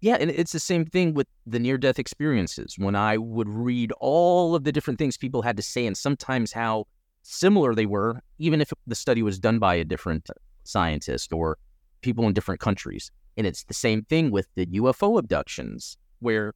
[0.00, 2.76] Yeah, and it's the same thing with the near death experiences.
[2.78, 6.52] When I would read all of the different things people had to say and sometimes
[6.52, 6.86] how
[7.26, 10.30] similar they were, even if the study was done by a different
[10.64, 11.58] scientist or
[12.00, 13.10] people in different countries.
[13.36, 16.54] And it's the same thing with the UFO abductions, where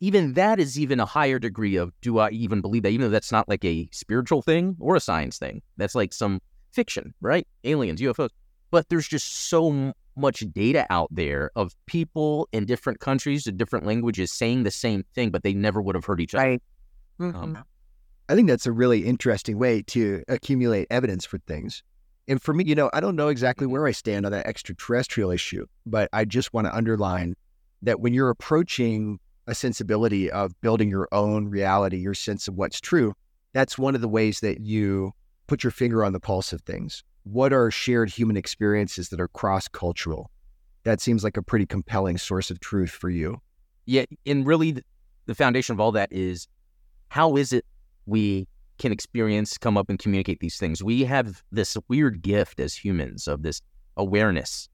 [0.00, 3.12] even that is even a higher degree of do I even believe that, even though
[3.12, 5.62] that's not like a spiritual thing or a science thing.
[5.76, 6.40] That's like some
[6.72, 7.46] fiction, right?
[7.64, 8.30] Aliens, UFOs.
[8.70, 13.86] But there's just so much data out there of people in different countries and different
[13.86, 16.44] languages saying the same thing, but they never would have heard each other.
[16.44, 16.62] Right.
[17.20, 17.56] Um, mm-hmm.
[17.56, 17.64] Um,
[18.32, 21.82] I think that's a really interesting way to accumulate evidence for things.
[22.26, 23.74] And for me, you know, I don't know exactly mm-hmm.
[23.74, 27.34] where I stand on that extraterrestrial issue, but I just want to underline
[27.82, 32.80] that when you're approaching a sensibility of building your own reality, your sense of what's
[32.80, 33.12] true,
[33.52, 35.12] that's one of the ways that you
[35.46, 37.04] put your finger on the pulse of things.
[37.24, 40.30] What are shared human experiences that are cross cultural?
[40.84, 43.42] That seems like a pretty compelling source of truth for you.
[43.84, 44.06] Yeah.
[44.24, 44.78] And really,
[45.26, 46.48] the foundation of all that is
[47.10, 47.66] how is it
[48.06, 50.82] we can experience, come up and communicate these things?
[50.82, 53.60] We have this weird gift as humans of this
[53.96, 54.68] awareness.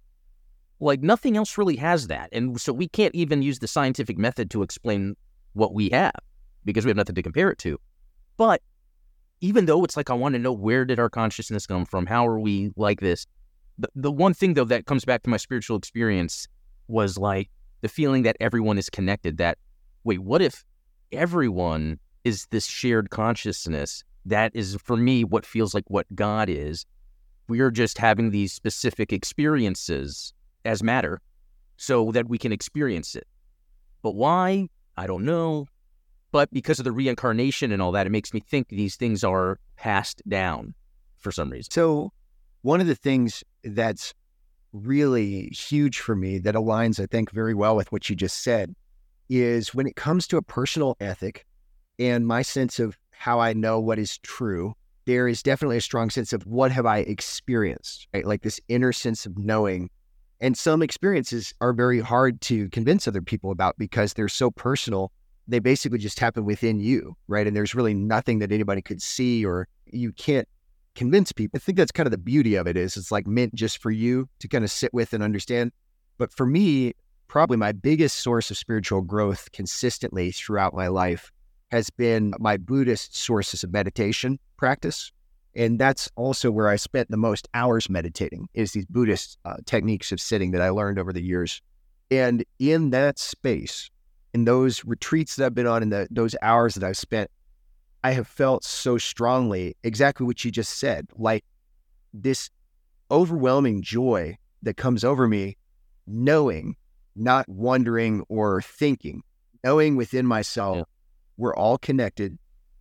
[0.80, 2.28] Like nothing else really has that.
[2.32, 5.16] And so we can't even use the scientific method to explain
[5.54, 6.12] what we have
[6.64, 7.78] because we have nothing to compare it to.
[8.36, 8.62] But
[9.40, 12.06] even though it's like I want to know where did our consciousness come from?
[12.06, 13.26] How are we like this?
[13.78, 16.46] The, the one thing though that comes back to my spiritual experience
[16.88, 19.38] was like the feeling that everyone is connected.
[19.38, 19.58] That
[20.04, 20.64] wait, what if
[21.12, 24.04] everyone is this shared consciousness?
[24.24, 26.84] That is for me what feels like what God is.
[27.48, 30.32] We are just having these specific experiences
[30.64, 31.20] as matter
[31.76, 33.26] so that we can experience it.
[34.02, 34.68] But why?
[34.96, 35.66] I don't know.
[36.30, 39.58] But because of the reincarnation and all that, it makes me think these things are
[39.76, 40.74] passed down
[41.16, 41.70] for some reason.
[41.70, 42.12] So,
[42.62, 44.12] one of the things that's
[44.72, 48.74] really huge for me that aligns, I think, very well with what you just said
[49.30, 51.46] is when it comes to a personal ethic
[51.98, 54.74] and my sense of how I know what is true,
[55.06, 58.26] there is definitely a strong sense of what have I experienced, right?
[58.26, 59.90] Like this inner sense of knowing.
[60.40, 65.10] And some experiences are very hard to convince other people about because they're so personal
[65.48, 67.46] they basically just happen within you, right?
[67.46, 70.46] And there's really nothing that anybody could see or you can't
[70.94, 71.56] convince people.
[71.56, 73.90] I think that's kind of the beauty of it is it's like meant just for
[73.90, 75.72] you to kind of sit with and understand.
[76.18, 76.92] But for me,
[77.28, 81.32] probably my biggest source of spiritual growth consistently throughout my life
[81.70, 85.12] has been my Buddhist sources of meditation practice.
[85.54, 90.12] And that's also where I spent the most hours meditating is these Buddhist uh, techniques
[90.12, 91.60] of sitting that I learned over the years.
[92.10, 93.90] And in that space,
[94.34, 97.30] in those retreats that I've been on, in the, those hours that I've spent,
[98.04, 101.44] I have felt so strongly exactly what you just said, like
[102.14, 102.50] this
[103.10, 105.56] overwhelming joy that comes over me,
[106.06, 106.76] knowing,
[107.16, 109.22] not wondering or thinking,
[109.64, 110.84] knowing within myself, yeah.
[111.38, 112.38] We're all connected.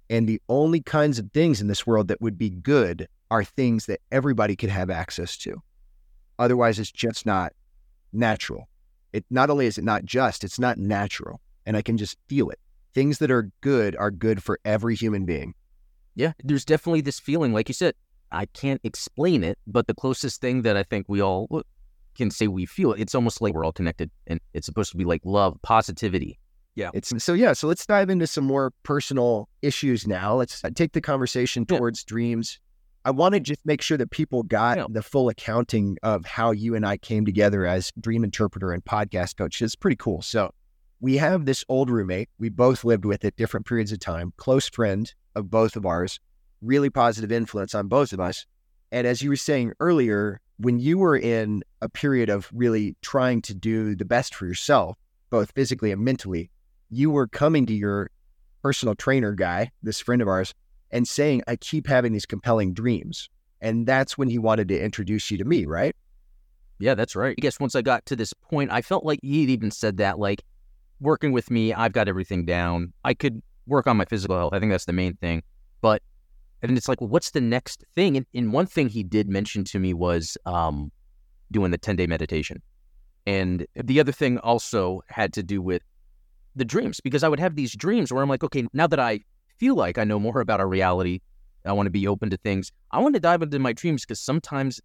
[0.10, 3.86] And the only kinds of things in this world that would be good are things
[3.86, 5.62] that everybody could have access to.
[6.40, 7.54] Otherwise, it's just not
[8.14, 8.68] natural.
[9.14, 11.42] It not only is it not just, it's not natural.
[11.66, 12.60] And I can just feel it.
[12.94, 15.54] Things that are good are good for every human being.
[16.16, 17.94] Yeah, there's definitely this feeling, like you said,
[18.32, 21.64] I can't explain it, but the closest thing that I think we all
[22.16, 25.06] can say we feel it's almost like we're all connected and it's supposed to be
[25.06, 26.40] like love, positivity.
[26.78, 26.92] Yeah.
[26.94, 30.36] It's so yeah, so let's dive into some more personal issues now.
[30.36, 32.10] Let's uh, take the conversation towards yeah.
[32.10, 32.60] dreams.
[33.04, 34.86] I want to just make sure that people got yeah.
[34.88, 39.38] the full accounting of how you and I came together as dream interpreter and podcast
[39.38, 39.60] coach.
[39.60, 40.22] It's pretty cool.
[40.22, 40.52] So
[41.00, 42.30] we have this old roommate.
[42.38, 46.20] We both lived with at different periods of time, close friend of both of ours,
[46.62, 48.46] really positive influence on both of us.
[48.92, 53.42] And as you were saying earlier, when you were in a period of really trying
[53.44, 54.96] to do the best for yourself,
[55.32, 56.52] both physically and mentally,
[56.90, 58.10] you were coming to your
[58.62, 60.54] personal trainer guy, this friend of ours,
[60.92, 63.30] and saying, I keep having these compelling dreams.
[63.62, 65.96] And that's when he wanted to introduce you to me, right?
[66.80, 67.36] Yeah, that's right.
[67.38, 70.20] I guess once I got to this point, I felt like he'd even said that,
[70.20, 70.44] like,
[71.00, 72.94] working with me, I've got everything down.
[73.04, 74.54] I could work on my physical health.
[74.54, 75.44] I think that's the main thing.
[75.82, 76.02] But,
[76.62, 78.18] and it's like, well, what's the next thing?
[78.18, 80.92] And, and one thing he did mention to me was um,
[81.52, 82.62] doing the 10 day meditation.
[83.26, 85.82] And the other thing also had to do with
[86.58, 89.22] the dreams, because I would have these dreams where I'm like, okay, now that I
[89.58, 91.20] feel like I know more about our reality.
[91.66, 92.72] I want to be open to things.
[92.92, 94.80] I want to dive into my dreams because sometimes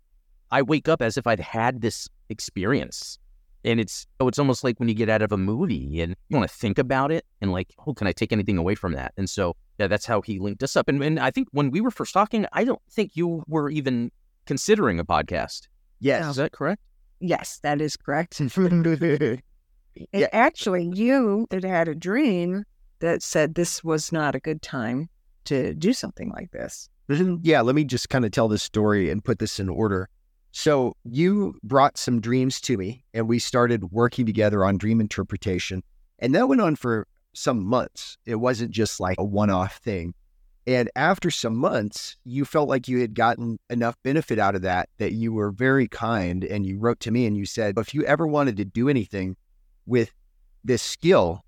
[0.50, 3.18] I wake up as if I'd had this experience.
[3.64, 6.36] And it's oh, it's almost like when you get out of a movie and you
[6.36, 9.12] want to think about it and like, oh, can I take anything away from that?
[9.16, 10.88] And so yeah, that's how he linked us up.
[10.88, 14.10] And, and I think when we were first talking, I don't think you were even
[14.46, 15.68] considering a podcast.
[16.00, 16.30] Yes.
[16.30, 16.82] Is that correct?
[17.20, 18.40] Yes, that is correct.
[20.12, 20.28] yeah.
[20.32, 22.64] Actually, you had had a dream
[23.00, 25.08] that said this was not a good time
[25.44, 26.88] to do something like this.
[27.08, 27.36] Mm-hmm.
[27.42, 30.08] Yeah, let me just kind of tell this story and put this in order.
[30.52, 35.82] So, you brought some dreams to me, and we started working together on dream interpretation.
[36.18, 38.18] And that went on for some months.
[38.26, 40.14] It wasn't just like a one off thing.
[40.66, 44.88] And after some months, you felt like you had gotten enough benefit out of that
[44.98, 46.44] that you were very kind.
[46.44, 49.36] And you wrote to me and you said, if you ever wanted to do anything
[49.86, 50.12] with
[50.64, 51.44] this skill,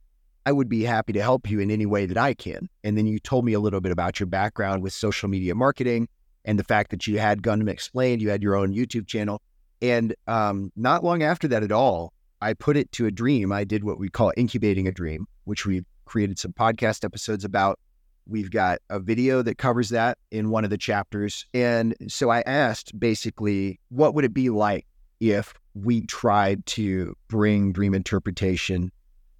[0.46, 2.68] I would be happy to help you in any way that I can.
[2.82, 6.08] And then you told me a little bit about your background with social media marketing
[6.44, 9.40] and the fact that you had Gundam Explained, you had your own YouTube channel.
[9.80, 13.52] And um, not long after that at all, I put it to a dream.
[13.52, 17.78] I did what we call incubating a dream, which we created some podcast episodes about.
[18.26, 21.46] We've got a video that covers that in one of the chapters.
[21.52, 24.86] And so I asked basically, what would it be like
[25.20, 28.90] if we tried to bring dream interpretation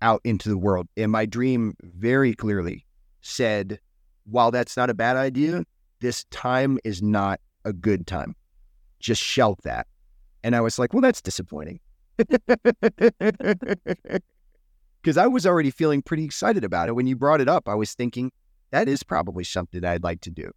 [0.02, 0.88] out into the world?
[0.96, 2.84] And my dream very clearly
[3.20, 3.80] said,
[4.24, 5.64] while that's not a bad idea,
[6.00, 8.34] this time is not a good time.
[9.00, 9.86] Just shelve that.
[10.42, 11.80] And I was like, well, that's disappointing.
[15.04, 16.92] Because I was already feeling pretty excited about it.
[16.92, 18.32] When you brought it up, I was thinking,
[18.70, 20.50] that is probably something I'd like to do.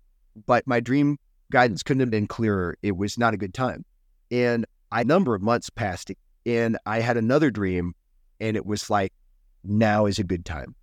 [0.45, 1.17] But my dream
[1.51, 2.77] guidance couldn't have been clearer.
[2.81, 3.83] It was not a good time.
[4.31, 6.12] And a number of months passed,
[6.45, 7.93] and I had another dream,
[8.39, 9.13] and it was like,
[9.63, 10.76] now is a good time.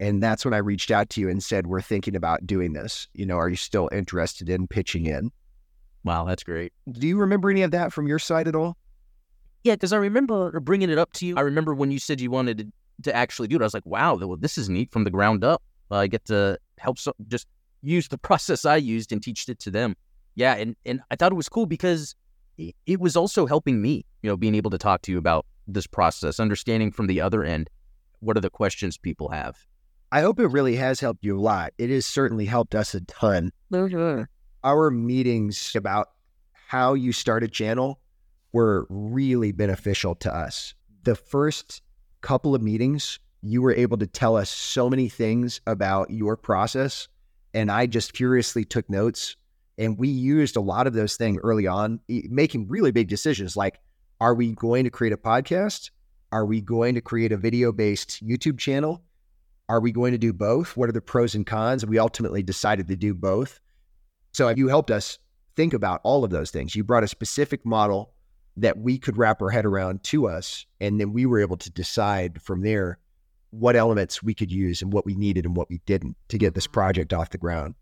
[0.00, 3.06] And that's when I reached out to you and said, We're thinking about doing this.
[3.14, 5.30] You know, are you still interested in pitching in?
[6.04, 6.72] Wow, that's great.
[6.90, 8.76] Do you remember any of that from your side at all?
[9.62, 11.36] Yeah, because I remember bringing it up to you.
[11.36, 12.66] I remember when you said you wanted to,
[13.04, 13.62] to actually do it.
[13.62, 15.62] I was like, wow, this is neat from the ground up.
[15.90, 17.46] I get to help so, just
[17.82, 19.94] use the process I used and teach it to them.
[20.34, 22.16] Yeah, and and I thought it was cool because
[22.58, 25.46] it, it was also helping me, you know, being able to talk to you about
[25.66, 27.70] this process, understanding from the other end
[28.20, 29.56] what are the questions people have.
[30.12, 31.72] I hope it really has helped you a lot.
[31.78, 33.50] It has certainly helped us a ton.
[33.72, 34.24] Mm-hmm.
[34.62, 36.10] Our meetings about
[36.52, 38.00] how you start a channel
[38.52, 40.74] were really beneficial to us.
[41.04, 41.82] The first
[42.20, 47.08] couple of meetings you were able to tell us so many things about your process.
[47.54, 49.36] And I just furiously took notes.
[49.78, 53.80] And we used a lot of those things early on, making really big decisions like,
[54.20, 55.90] are we going to create a podcast?
[56.30, 59.02] Are we going to create a video based YouTube channel?
[59.68, 60.76] Are we going to do both?
[60.76, 61.82] What are the pros and cons?
[61.82, 63.60] And we ultimately decided to do both.
[64.32, 65.18] So have you helped us
[65.56, 66.74] think about all of those things.
[66.74, 68.12] You brought a specific model
[68.56, 70.66] that we could wrap our head around to us.
[70.80, 72.98] And then we were able to decide from there
[73.50, 76.54] what elements we could use and what we needed and what we didn't to get
[76.54, 76.74] this mm-hmm.
[76.74, 77.74] project off the ground.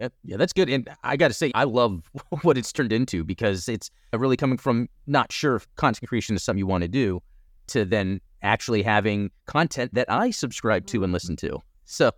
[0.00, 0.68] Yeah, yeah, that's good.
[0.68, 2.10] And I got to say, I love
[2.42, 6.42] what it's turned into because it's really coming from not sure if content creation is
[6.42, 7.22] something you want to do
[7.68, 11.60] to then actually having content that I subscribe to and listen to.
[11.84, 12.10] So,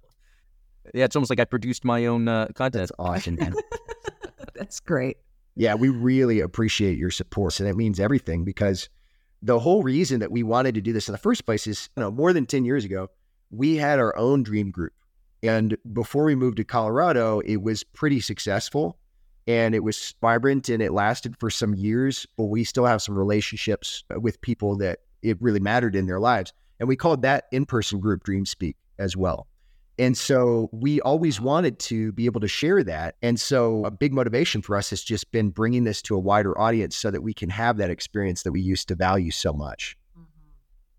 [0.94, 2.80] yeah, it's almost like I produced my own uh, content.
[2.80, 3.38] That's awesome.
[4.54, 5.18] That's great.
[5.54, 7.60] Yeah, we really appreciate your support.
[7.60, 8.88] And that means everything because
[9.42, 12.02] the whole reason that we wanted to do this in the first place is, you
[12.02, 13.08] know, more than 10 years ago,
[13.50, 14.92] we had our own dream group.
[15.46, 18.98] And before we moved to Colorado, it was pretty successful
[19.46, 22.26] and it was vibrant and it lasted for some years.
[22.36, 26.52] But we still have some relationships with people that it really mattered in their lives.
[26.80, 29.46] And we called that in person group Dream Speak as well.
[29.98, 33.14] And so we always wanted to be able to share that.
[33.22, 36.58] And so a big motivation for us has just been bringing this to a wider
[36.58, 39.96] audience so that we can have that experience that we used to value so much.
[40.12, 40.24] Mm-hmm.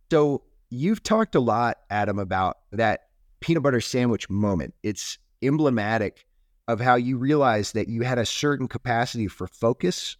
[0.09, 3.01] So you've talked a lot, Adam, about that
[3.39, 4.73] peanut butter sandwich moment.
[4.83, 6.25] It's emblematic
[6.67, 10.17] of how you realized that you had a certain capacity for focus.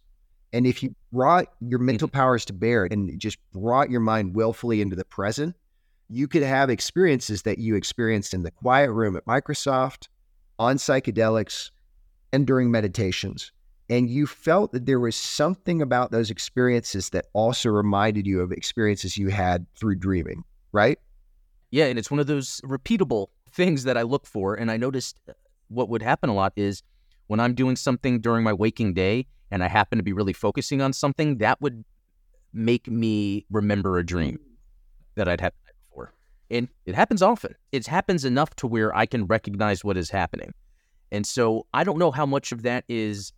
[0.52, 2.16] And if you brought your mental mm-hmm.
[2.16, 5.54] powers to bear and just brought your mind willfully into the present,
[6.08, 10.08] you could have experiences that you experienced in the quiet room at Microsoft,
[10.58, 11.70] on psychedelics,
[12.32, 13.52] and during meditations.
[13.90, 18.52] And you felt that there was something about those experiences that also reminded you of
[18.52, 20.98] experiences you had through dreaming, right?
[21.70, 21.86] Yeah.
[21.86, 24.54] And it's one of those repeatable things that I look for.
[24.54, 25.32] And I noticed uh,
[25.68, 26.82] what would happen a lot is
[27.26, 30.80] when I'm doing something during my waking day and I happen to be really focusing
[30.80, 31.84] on something, that would
[32.52, 34.38] make me remember a dream
[35.14, 35.52] that I'd had
[35.90, 36.12] before.
[36.50, 37.54] and it happens often.
[37.72, 40.54] It happens enough to where I can recognize what is happening.
[41.12, 43.32] And so I don't know how much of that is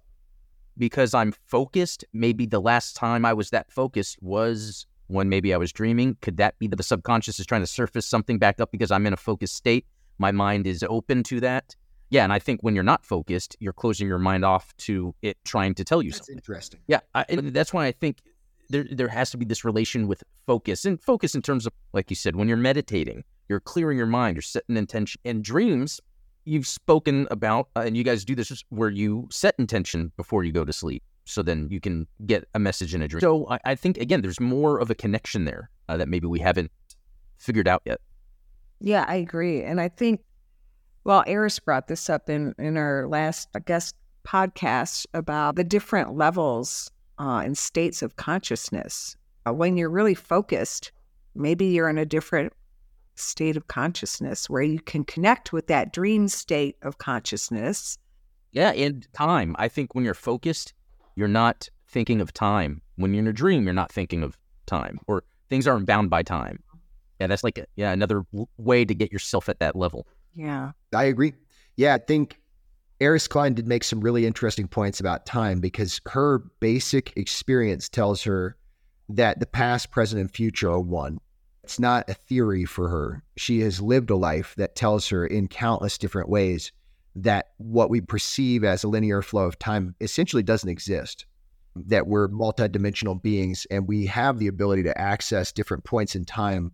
[0.78, 2.04] because I'm focused.
[2.12, 6.16] Maybe the last time I was that focused was when maybe I was dreaming.
[6.20, 9.07] Could that be that the subconscious is trying to surface something back up because I'm
[9.07, 9.87] in a focused state?
[10.18, 11.75] My mind is open to that.
[12.11, 15.38] Yeah, and I think when you're not focused, you're closing your mind off to it
[15.44, 16.37] trying to tell you that's something.
[16.37, 16.81] Interesting.
[16.88, 18.18] Yeah, I, that's why I think
[18.70, 22.09] there there has to be this relation with focus and focus in terms of like
[22.09, 26.01] you said when you're meditating you're clearing your mind you're setting intention and dreams
[26.44, 30.52] you've spoken about uh, and you guys do this where you set intention before you
[30.52, 33.58] go to sleep so then you can get a message in a dream so i,
[33.64, 36.70] I think again there's more of a connection there uh, that maybe we haven't
[37.38, 38.00] figured out yet
[38.81, 40.20] yeah i agree and i think
[41.04, 43.92] well Iris brought this up in in our last i guess
[44.26, 49.16] podcast about the different levels uh, and states of consciousness.
[49.46, 50.92] Uh, when you're really focused,
[51.35, 52.52] maybe you're in a different
[53.14, 57.98] state of consciousness where you can connect with that dream state of consciousness.
[58.52, 59.54] Yeah, and time.
[59.58, 60.72] I think when you're focused,
[61.17, 62.83] you're not thinking of time.
[62.96, 64.37] When you're in a dream, you're not thinking of
[64.67, 66.63] time, or things aren't bound by time.
[67.21, 70.06] Yeah, that's like a, yeah another w- way to get yourself at that level.
[70.35, 70.73] Yeah.
[70.94, 71.35] I agree.
[71.77, 72.40] Yeah, I think
[73.00, 78.23] Iris Klein did make some really interesting points about time because her basic experience tells
[78.25, 78.56] her
[79.08, 81.19] that the past, present, and future are one.
[81.65, 83.23] It's not a theory for her.
[83.37, 86.73] She has lived a life that tells her in countless different ways
[87.17, 91.27] that what we perceive as a linear flow of time essentially doesn't exist,
[91.75, 96.73] that we're multidimensional beings and we have the ability to access different points in time.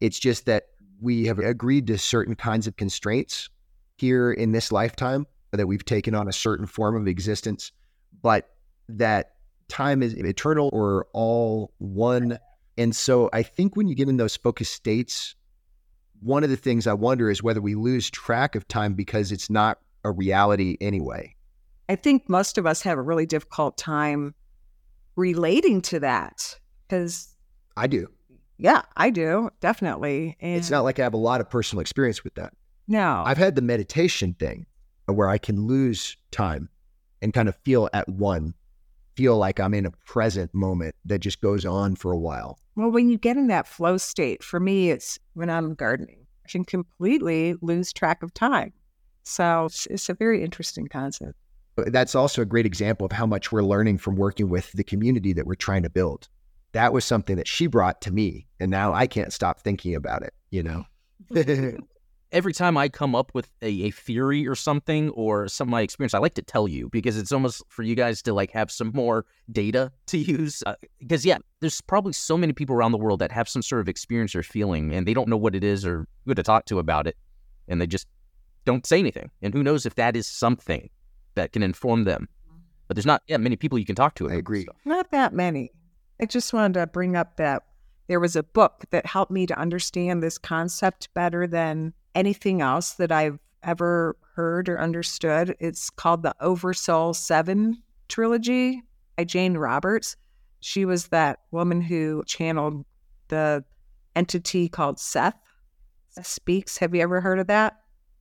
[0.00, 0.64] It's just that
[1.00, 3.50] we have agreed to certain kinds of constraints
[3.96, 7.70] here in this lifetime, that we've taken on a certain form of existence,
[8.22, 8.50] but
[8.88, 9.34] that
[9.68, 12.38] time is eternal or all one.
[12.76, 15.36] And so I think when you get in those focused states,
[16.24, 19.50] one of the things I wonder is whether we lose track of time because it's
[19.50, 21.34] not a reality anyway.
[21.88, 24.34] I think most of us have a really difficult time
[25.16, 26.58] relating to that
[26.88, 27.28] because
[27.76, 28.08] I do.
[28.56, 29.50] Yeah, I do.
[29.60, 30.36] Definitely.
[30.40, 32.54] And it's not like I have a lot of personal experience with that.
[32.88, 33.22] No.
[33.26, 34.64] I've had the meditation thing
[35.06, 36.70] where I can lose time
[37.20, 38.54] and kind of feel at one,
[39.16, 42.58] feel like I'm in a present moment that just goes on for a while.
[42.76, 46.50] Well, when you get in that flow state, for me, it's when I'm gardening, I
[46.50, 48.72] can completely lose track of time.
[49.22, 51.34] So it's, it's a very interesting concept.
[51.76, 55.32] That's also a great example of how much we're learning from working with the community
[55.32, 56.28] that we're trying to build.
[56.72, 60.22] That was something that she brought to me, and now I can't stop thinking about
[60.22, 60.84] it, you know?
[62.32, 65.82] every time I come up with a, a, theory or something or some of my
[65.82, 68.70] experience, I like to tell you because it's almost for you guys to like have
[68.70, 70.62] some more data to use.
[70.66, 73.80] Uh, because yeah, there's probably so many people around the world that have some sort
[73.80, 76.64] of experience or feeling and they don't know what it is or who to talk
[76.66, 77.16] to about it,
[77.68, 78.06] and they just
[78.64, 79.30] don't say anything.
[79.42, 80.90] And who knows if that is something
[81.34, 82.28] that can inform them.
[82.88, 84.30] But there's not yeah many people you can talk to.
[84.30, 84.66] I agree.
[84.84, 85.70] Not that many.
[86.20, 87.64] I just wanted to bring up that
[88.06, 92.92] there was a book that helped me to understand this concept better than anything else
[92.92, 95.56] that I've ever heard or understood.
[95.58, 98.82] It's called the Oversoul Seven trilogy
[99.16, 100.16] by Jane Roberts.
[100.60, 102.84] She was that woman who channeled
[103.28, 103.64] the
[104.16, 105.36] entity called Seth.
[106.10, 106.78] Seth Speaks.
[106.78, 107.80] Have you ever heard of that?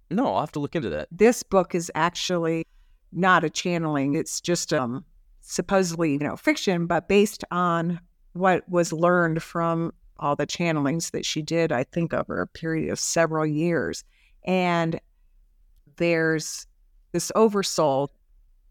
[0.09, 1.07] No, I'll have to look into that.
[1.11, 2.65] This book is actually
[3.11, 4.15] not a channeling.
[4.15, 5.05] It's just um
[5.41, 7.99] supposedly, you know, fiction, but based on
[8.33, 12.89] what was learned from all the channelings that she did, I think, over a period
[12.91, 14.03] of several years.
[14.45, 14.99] And
[15.97, 16.67] there's
[17.11, 18.11] this oversoul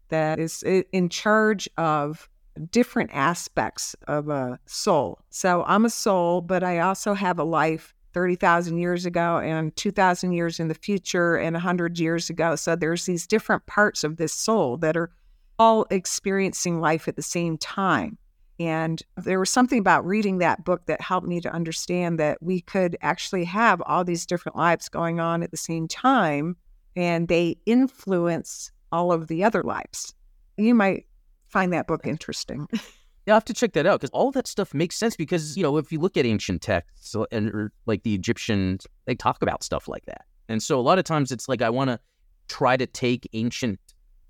[0.09, 2.29] that is in charge of
[2.69, 5.19] different aspects of a soul.
[5.29, 10.33] So I'm a soul, but I also have a life 30,000 years ago and 2,000
[10.33, 12.55] years in the future and 100 years ago.
[12.55, 15.09] So there's these different parts of this soul that are
[15.57, 18.17] all experiencing life at the same time.
[18.63, 22.61] And there was something about reading that book that helped me to understand that we
[22.61, 26.55] could actually have all these different lives going on at the same time,
[26.95, 30.13] and they influence all of the other lives.
[30.55, 31.07] You might
[31.49, 32.67] find that book interesting.
[33.25, 35.15] Yeah, I have to check that out because all that stuff makes sense.
[35.15, 38.85] Because you know, if you look at ancient texts uh, and or like the Egyptians,
[39.05, 40.25] they talk about stuff like that.
[40.49, 42.01] And so a lot of times it's like I want to
[42.49, 43.79] try to take ancient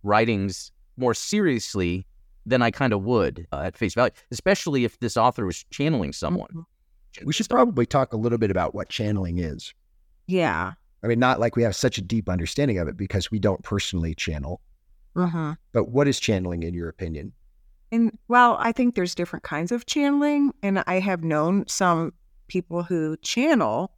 [0.04, 2.06] writings more seriously
[2.46, 6.14] than I kind of would uh, at face value, especially if this author was channeling
[6.14, 6.50] someone.
[6.50, 7.26] Mm-hmm.
[7.26, 9.74] We should probably talk a little bit about what channeling is.
[10.28, 10.74] Yeah.
[11.04, 13.62] I mean, not like we have such a deep understanding of it because we don't
[13.64, 14.62] personally channel.
[15.16, 15.56] Uh-huh.
[15.74, 17.34] But what is channeling in your opinion?
[17.92, 20.54] And well, I think there's different kinds of channeling.
[20.64, 22.14] And I have known some
[22.48, 23.92] people who channel.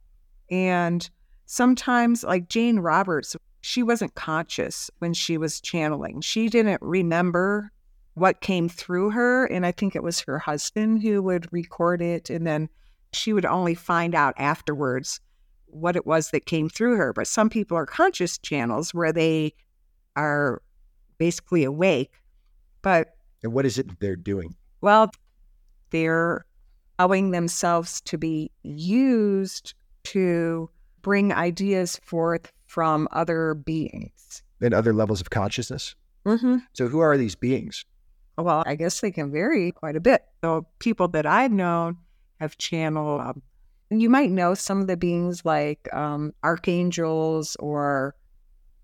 [0.50, 1.08] And
[1.46, 6.20] sometimes, like Jane Roberts, she wasn't conscious when she was channeling.
[6.20, 7.72] She didn't remember
[8.16, 9.44] what came through her.
[9.44, 12.30] And I think it was her husband who would record it.
[12.30, 12.70] And then
[13.12, 15.20] she would only find out afterwards
[15.66, 17.12] what it was that came through her.
[17.12, 19.52] But some people are conscious channels where they
[20.16, 20.62] are
[21.18, 22.14] basically awake.
[22.80, 23.08] But
[23.42, 24.56] and what is it they're doing?
[24.80, 25.10] Well,
[25.90, 26.46] they're
[26.98, 30.70] allowing themselves to be used to
[31.02, 35.94] bring ideas forth from other beings and other levels of consciousness.
[36.24, 36.56] Mm-hmm.
[36.72, 37.84] So, who are these beings?
[38.38, 40.24] Well, I guess they can vary quite a bit.
[40.42, 41.98] So, people that I've known
[42.38, 43.42] have channeled, um,
[43.90, 48.14] you might know some of the beings like um, archangels or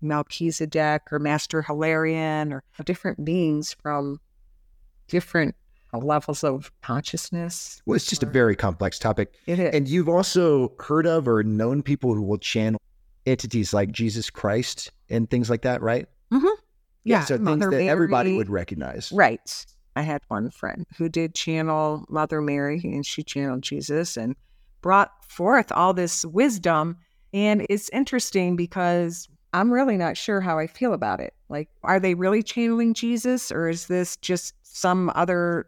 [0.01, 4.19] Melchizedek or Master Hilarion or different beings from
[5.07, 5.55] different
[5.93, 7.81] levels of consciousness.
[7.85, 9.33] Well, it's just a very complex topic.
[9.45, 9.73] It is.
[9.73, 12.79] And you've also heard of or known people who will channel
[13.25, 16.07] entities like Jesus Christ and things like that, right?
[16.31, 16.47] Mm-hmm.
[17.03, 19.11] Yeah, so Mother things that Mary, everybody would recognize.
[19.11, 19.65] Right.
[19.95, 24.35] I had one friend who did channel Mother Mary and she channeled Jesus and
[24.81, 26.97] brought forth all this wisdom.
[27.33, 31.33] And it's interesting because I'm really not sure how I feel about it.
[31.49, 35.67] Like, are they really channeling Jesus or is this just some other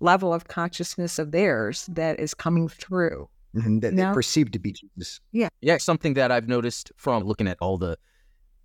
[0.00, 3.28] level of consciousness of theirs that is coming through?
[3.56, 4.08] Mhm, that No.
[4.08, 5.20] they perceive to be Jesus.
[5.32, 5.48] Yeah.
[5.60, 7.96] Yeah, something that I've noticed from looking at all the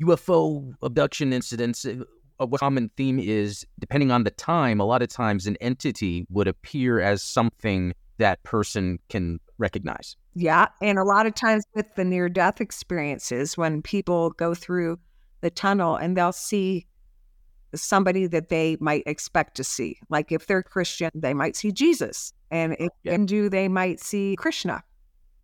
[0.01, 1.85] UFO abduction incidents.
[1.85, 1.95] uh,
[2.39, 6.47] A common theme is depending on the time, a lot of times an entity would
[6.47, 10.15] appear as something that person can recognize.
[10.35, 10.67] Yeah.
[10.81, 14.99] And a lot of times with the near death experiences, when people go through
[15.41, 16.85] the tunnel and they'll see
[17.75, 19.99] somebody that they might expect to see.
[20.09, 22.33] Like if they're Christian, they might see Jesus.
[22.51, 23.11] And if Yeah.
[23.13, 24.83] Hindu, they might see Krishna.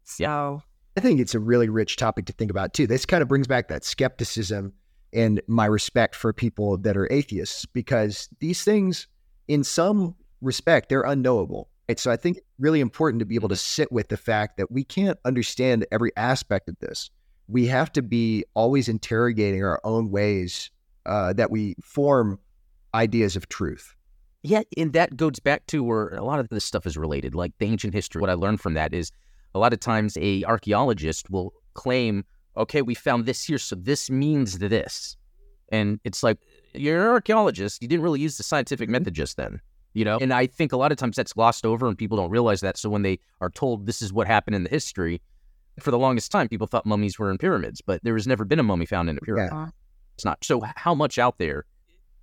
[0.03, 0.61] So,
[0.97, 2.87] I think it's a really rich topic to think about too.
[2.87, 4.73] This kind of brings back that skepticism
[5.13, 9.07] and my respect for people that are atheists because these things,
[9.47, 11.69] in some respect, they're unknowable.
[11.89, 11.99] Right?
[11.99, 14.71] So I think it's really important to be able to sit with the fact that
[14.71, 17.09] we can't understand every aspect of this.
[17.47, 20.71] We have to be always interrogating our own ways
[21.05, 22.39] uh, that we form
[22.93, 23.93] ideas of truth.
[24.43, 27.51] Yeah, and that goes back to where a lot of this stuff is related, like
[27.59, 28.21] the ancient history.
[28.21, 29.11] What I learned from that is
[29.55, 32.23] a lot of times a archaeologist will claim,
[32.57, 35.17] "Okay, we found this here, so this means this,"
[35.69, 36.37] and it's like
[36.73, 37.81] you're an archaeologist.
[37.81, 39.61] You didn't really use the scientific method just then,
[39.93, 40.17] you know.
[40.21, 42.77] And I think a lot of times that's glossed over, and people don't realize that.
[42.77, 45.21] So when they are told this is what happened in the history,
[45.79, 48.59] for the longest time, people thought mummies were in pyramids, but there has never been
[48.59, 49.51] a mummy found in a pyramid.
[49.51, 49.55] uh,
[50.15, 50.43] It's not.
[50.43, 51.65] So how much out there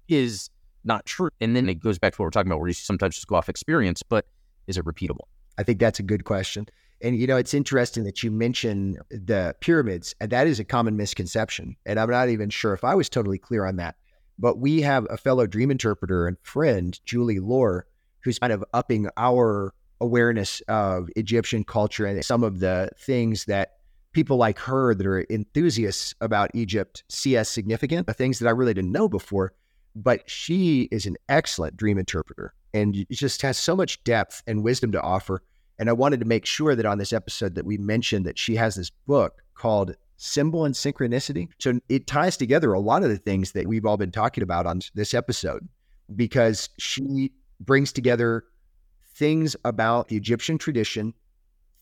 [0.09, 0.51] is
[0.85, 1.31] not true?
[1.41, 3.37] And then it goes back to what we're talking about, where you sometimes just go
[3.37, 4.27] off experience, but
[4.67, 5.27] is it repeatable?
[5.59, 6.67] I think that's a good question.
[7.03, 10.97] And you know, it's interesting that you mention the pyramids, and that is a common
[10.97, 11.77] misconception.
[11.85, 13.97] And I'm not even sure if I was totally clear on that.
[14.39, 17.87] But we have a fellow dream interpreter and friend, Julie Loar,
[18.21, 23.75] who's kind of upping our awareness of Egyptian culture and some of the things that
[24.13, 28.53] people like her that are enthusiasts about Egypt see as significant, the things that I
[28.53, 29.55] really didn't know before.
[29.95, 34.93] But she is an excellent dream interpreter and just has so much depth and wisdom
[34.93, 35.43] to offer.
[35.79, 38.57] And I wanted to make sure that on this episode that we mentioned that she
[38.57, 41.49] has this book called Symbol and Synchronicity.
[41.59, 44.67] So it ties together a lot of the things that we've all been talking about
[44.67, 45.69] on this episode
[46.15, 48.45] because she brings together
[49.15, 51.15] things about the Egyptian tradition,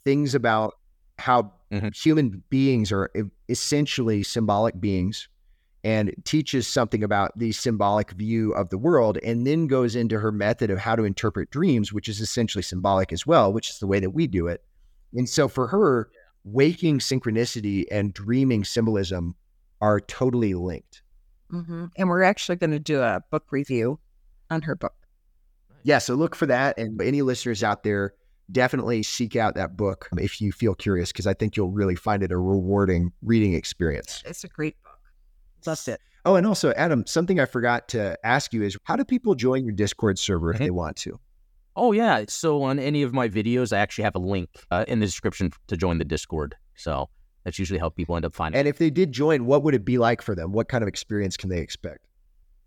[0.05, 0.74] things about
[1.18, 1.95] how Mhm.
[1.95, 3.11] human beings are
[3.49, 5.28] essentially symbolic beings
[5.82, 10.30] and teaches something about the symbolic view of the world and then goes into her
[10.30, 13.86] method of how to interpret dreams which is essentially symbolic as well which is the
[13.86, 14.62] way that we do it
[15.14, 16.10] and so for her
[16.44, 19.34] waking synchronicity and dreaming symbolism
[19.80, 21.02] are totally linked
[21.50, 21.90] mhm.
[21.96, 23.98] and we're actually going to do a book review
[24.50, 24.94] on her book.
[25.82, 28.14] yeah so look for that and any listeners out there
[28.52, 32.22] definitely seek out that book if you feel curious because i think you'll really find
[32.22, 34.89] it a rewarding reading experience It's a great book.
[35.66, 36.00] Loved it.
[36.24, 39.64] oh and also adam something i forgot to ask you is how do people join
[39.64, 40.64] your discord server if Mhm.
[40.64, 41.18] they want to
[41.76, 42.24] Oh yeah.
[42.28, 45.52] So on any of my videos, I actually have a link uh, in the description
[45.68, 46.56] to join the Discord.
[46.74, 47.08] So
[47.44, 48.58] that's usually how people end up finding.
[48.58, 50.50] And if they did join, what would it be like for them?
[50.52, 52.00] What kind of experience can they expect?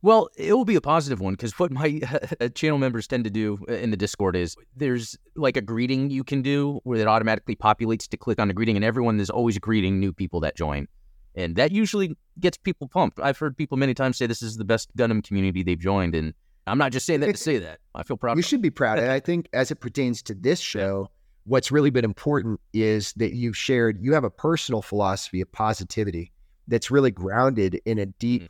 [0.02, 2.00] Well, it will be a positive one because what my
[2.56, 6.24] channel members tend to do uh, in the Discord is there's like a greeting you
[6.24, 9.60] can do where it automatically populates to click on the greeting, and everyone is always
[9.60, 10.88] greeting new people that join.
[11.36, 13.20] And that usually gets people pumped.
[13.20, 16.14] I've heard people many times say this is the best Gundam community they've joined.
[16.16, 16.34] And
[16.68, 17.80] I'm not just saying that to say that.
[17.96, 19.00] I feel proud You should be proud.
[19.00, 21.10] And I think as it pertains to this show,
[21.46, 26.32] what's really been important is that you've shared, you have a personal philosophy of positivity
[26.68, 28.48] that's really grounded in a deep Mhm.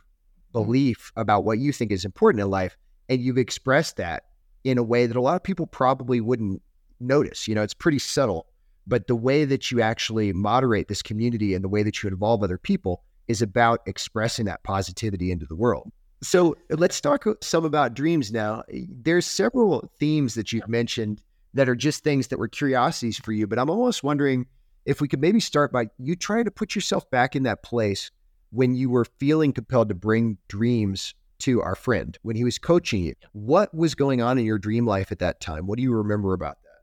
[0.52, 2.76] belief about what you think is important in life.
[3.08, 4.24] And you've expressed that
[4.62, 6.62] in a way that a lot of people probably wouldn't
[7.00, 7.48] notice.
[7.48, 8.46] You know, it's pretty subtle,
[8.86, 12.42] but the way that you actually moderate this community and the way that you involve
[12.42, 15.90] other people is about expressing that positivity into the world.
[16.22, 18.62] So let's talk some about dreams now.
[18.68, 21.22] There's several themes that you've mentioned
[21.54, 24.46] that are just things that were curiosities for you, but I'm almost wondering
[24.84, 28.10] if we could maybe start by you trying to put yourself back in that place
[28.50, 33.02] when you were feeling compelled to bring dreams to our friend when he was coaching
[33.02, 33.14] you.
[33.32, 35.66] What was going on in your dream life at that time?
[35.66, 36.82] What do you remember about that?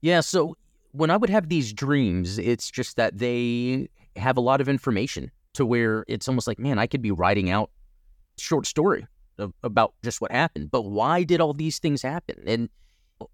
[0.00, 0.56] Yeah, so
[0.92, 5.30] when I would have these dreams, it's just that they have a lot of information
[5.54, 7.70] to where it's almost like, man, I could be writing out
[8.38, 9.06] short story
[9.38, 10.70] of, about just what happened.
[10.70, 12.42] But why did all these things happen?
[12.46, 12.68] And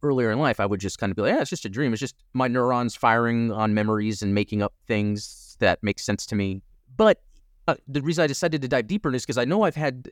[0.02, 1.92] earlier in life, I would just kind of be like, yeah, it's just a dream.
[1.92, 6.34] It's just my neurons firing on memories and making up things that make sense to
[6.34, 6.62] me.
[6.96, 7.22] But
[7.68, 10.10] uh, the reason I decided to dive deeper in is because I know I've had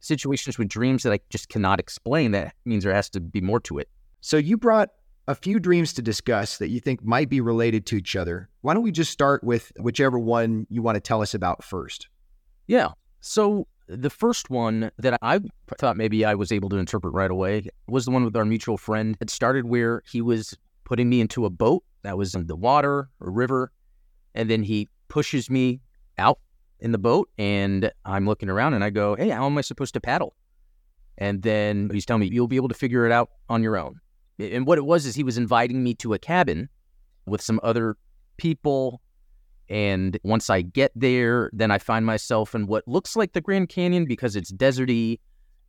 [0.00, 2.32] situations with dreams that I just cannot explain.
[2.32, 3.88] That means there has to be more to it.
[4.20, 4.90] So you brought
[5.30, 8.48] a few dreams to discuss that you think might be related to each other.
[8.62, 12.08] Why don't we just start with whichever one you want to tell us about first?
[12.66, 12.88] Yeah.
[13.20, 15.40] So the first one that I
[15.78, 18.76] thought maybe I was able to interpret right away was the one with our mutual
[18.76, 19.16] friend.
[19.20, 23.08] It started where he was putting me into a boat that was in the water
[23.20, 23.70] or river,
[24.34, 25.80] and then he pushes me
[26.18, 26.40] out
[26.80, 29.94] in the boat, and I'm looking around and I go, "Hey, how am I supposed
[29.94, 30.34] to paddle?"
[31.18, 34.00] And then he's telling me, "You'll be able to figure it out on your own."
[34.40, 36.68] And what it was is he was inviting me to a cabin
[37.26, 37.96] with some other
[38.36, 39.00] people
[39.70, 43.68] and once I get there, then I find myself in what looks like the Grand
[43.68, 45.20] Canyon because it's deserty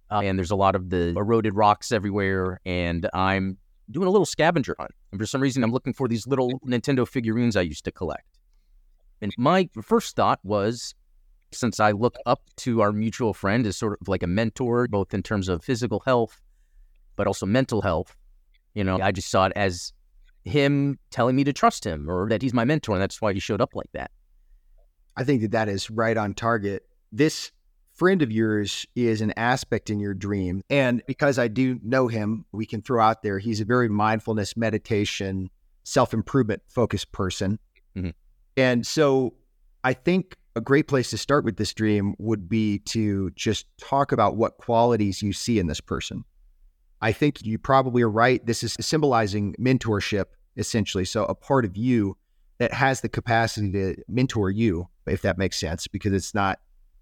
[0.09, 2.59] uh, and there's a lot of the eroded rocks everywhere.
[2.65, 3.57] And I'm
[3.91, 4.91] doing a little scavenger hunt.
[5.11, 8.39] And for some reason, I'm looking for these little Nintendo figurines I used to collect.
[9.21, 10.95] And my first thought was
[11.53, 15.13] since I look up to our mutual friend as sort of like a mentor, both
[15.13, 16.41] in terms of physical health,
[17.15, 18.15] but also mental health,
[18.73, 19.93] you know, I just saw it as
[20.43, 23.39] him telling me to trust him or that he's my mentor and that's why he
[23.39, 24.11] showed up like that.
[25.15, 26.83] I think that that is right on target.
[27.11, 27.51] This
[27.93, 30.63] friend of yours is an aspect in your dream.
[30.69, 34.55] And because I do know him, we can throw out there he's a very mindfulness,
[34.55, 35.49] meditation,
[35.83, 37.59] self improvement focused person.
[37.95, 38.09] Mm-hmm.
[38.57, 39.33] And so
[39.83, 44.11] I think a great place to start with this dream would be to just talk
[44.11, 46.23] about what qualities you see in this person.
[47.01, 48.45] I think you probably are right.
[48.45, 50.25] This is symbolizing mentorship,
[50.55, 51.05] essentially.
[51.05, 52.17] So, a part of you
[52.59, 56.59] that has the capacity to mentor you, if that makes sense, because it's not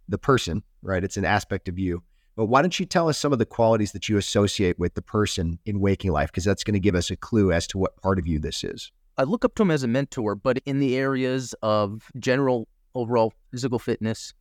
[0.07, 1.03] the person, right?
[1.03, 2.01] It's an aspect of you.
[2.37, 5.01] But why don't you tell us some of the qualities that you associate with the
[5.01, 6.29] person in waking life?
[6.29, 8.63] Because that's going to give us a clue as to what part of you this
[8.63, 8.91] is.
[9.17, 13.33] I look up to him as a mentor, but in the areas of general overall
[13.51, 14.33] physical fitness,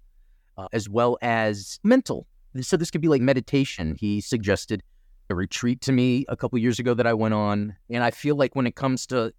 [0.56, 2.28] uh, as well as mental.
[2.61, 3.96] So, this could be like meditation.
[3.98, 4.84] He suggested
[5.31, 7.76] a retreat to me a couple years ago that I went on.
[7.91, 9.33] And I feel like when it comes to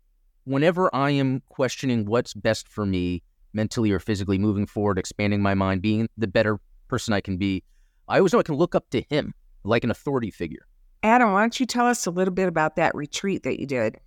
[0.46, 3.24] whenever I am questioning what's best for me
[3.54, 7.64] mentally or physically moving forward, expanding my mind, being the better person I can be,
[8.08, 9.34] I always know I can look up to him
[9.64, 10.66] like an authority figure.
[11.04, 13.98] Adam, why don't you tell us a little bit about that retreat that you did?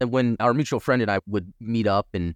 [0.00, 2.34] And when our mutual friend and I would meet up and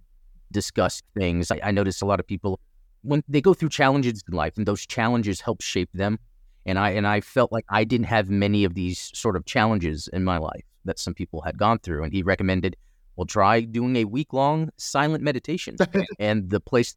[0.53, 2.61] discuss things, I, I noticed a lot of people
[3.03, 6.19] when they go through challenges in life and those challenges help shape them
[6.67, 10.09] and I and I felt like I didn't have many of these sort of challenges
[10.13, 12.03] in my life that some people had gone through.
[12.03, 12.77] And he recommended,
[13.15, 15.77] well, try doing a week long silent meditation.
[16.19, 16.97] and the place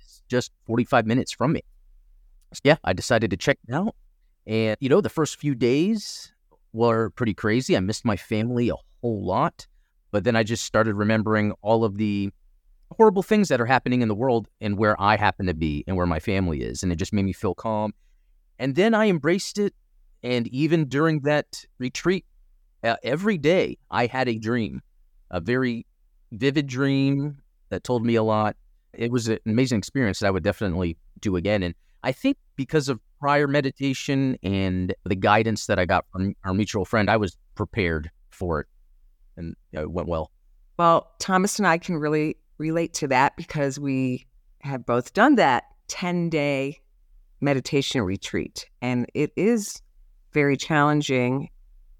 [0.00, 1.62] is just 45 minutes from me.
[2.54, 3.94] So yeah, I decided to check it out.
[4.46, 6.32] And, you know, the first few days
[6.72, 7.76] were pretty crazy.
[7.76, 9.66] I missed my family a whole lot.
[10.12, 12.30] But then I just started remembering all of the
[12.96, 15.96] horrible things that are happening in the world and where I happen to be and
[15.96, 16.82] where my family is.
[16.82, 17.92] And it just made me feel calm.
[18.60, 19.74] And then I embraced it.
[20.22, 22.26] And even during that retreat,
[22.84, 24.82] uh, every day I had a dream,
[25.30, 25.86] a very
[26.30, 27.38] vivid dream
[27.70, 28.56] that told me a lot.
[28.92, 31.62] It was an amazing experience that I would definitely do again.
[31.62, 36.52] And I think because of prior meditation and the guidance that I got from our
[36.52, 38.66] mutual friend, I was prepared for it
[39.38, 40.30] and it went well.
[40.78, 44.26] Well, Thomas and I can really relate to that because we
[44.60, 46.80] have both done that 10 day
[47.40, 48.68] meditation retreat.
[48.82, 49.82] And it is
[50.32, 51.50] very challenging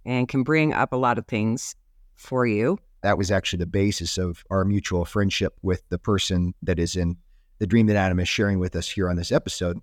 [0.05, 1.75] and can bring up a lot of things
[2.15, 2.79] for you.
[3.03, 7.17] That was actually the basis of our mutual friendship with the person that is in
[7.59, 9.79] the dream that Adam is sharing with us here on this episode.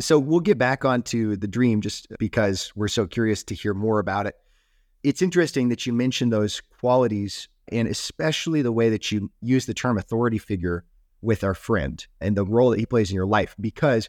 [0.00, 3.98] So we'll get back onto the dream just because we're so curious to hear more
[3.98, 4.36] about it.
[5.02, 9.74] It's interesting that you mentioned those qualities and especially the way that you use the
[9.74, 10.84] term authority figure
[11.20, 14.08] with our friend and the role that he plays in your life because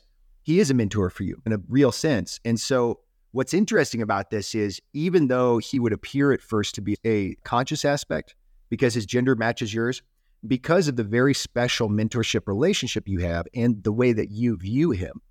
[0.50, 2.40] he is a mentor for you in a real sense.
[2.44, 3.02] And so
[3.34, 7.36] what's interesting about this is even though he would appear at first to be a
[7.44, 8.34] conscious aspect
[8.68, 10.02] because his gender matches yours,
[10.48, 14.90] because of the very special mentorship relationship you have and the way that you view
[14.90, 15.22] him,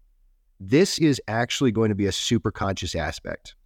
[0.60, 3.56] this is actually going to be a super conscious aspect.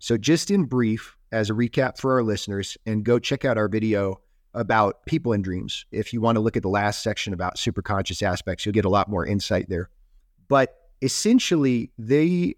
[0.00, 3.68] So, just in brief, as a recap for our listeners, and go check out our
[3.68, 4.20] video
[4.52, 5.86] about people in dreams.
[5.90, 8.84] If you want to look at the last section about super conscious aspects, you'll get
[8.84, 9.88] a lot more insight there.
[10.48, 12.54] But essentially they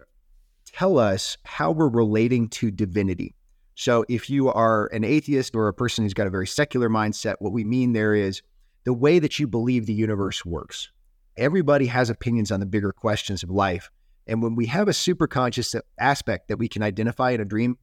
[0.65, 3.35] tell us how we're relating to divinity.
[3.75, 7.35] So if you are an atheist or a person who's got a very secular mindset,
[7.39, 8.41] what we mean there is
[8.83, 10.89] the way that you believe the universe works.
[11.37, 13.89] Everybody has opinions on the bigger questions of life.
[14.27, 17.77] And when we have a superconscious aspect that we can identify in a dream,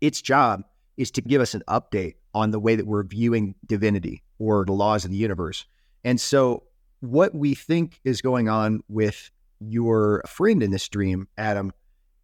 [0.00, 0.62] its job
[0.96, 4.72] is to give us an update on the way that we're viewing divinity or the
[4.72, 5.66] laws of the universe.
[6.04, 6.64] And so,
[7.00, 9.30] what we think is going on with
[9.60, 11.72] your friend in this dream, Adam,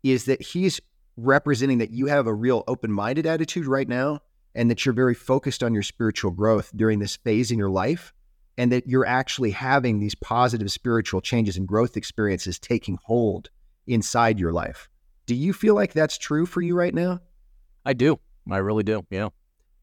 [0.03, 0.81] is that he's
[1.17, 4.21] representing that you have a real open minded attitude right now
[4.55, 8.13] and that you're very focused on your spiritual growth during this phase in your life
[8.57, 13.51] and that you're actually having these positive spiritual changes and growth experiences taking hold
[13.87, 14.89] inside your life.
[15.27, 17.21] Do you feel like that's true for you right now?
[17.85, 18.19] I do.
[18.51, 19.05] I really do.
[19.11, 19.29] Yeah.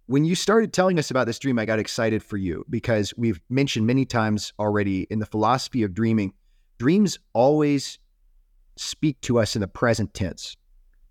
[0.06, 3.40] When you started telling us about this dream, I got excited for you because we've
[3.50, 6.34] mentioned many times already in the philosophy of dreaming,
[6.82, 8.00] dreams always
[8.76, 10.58] speak to us in the present tense.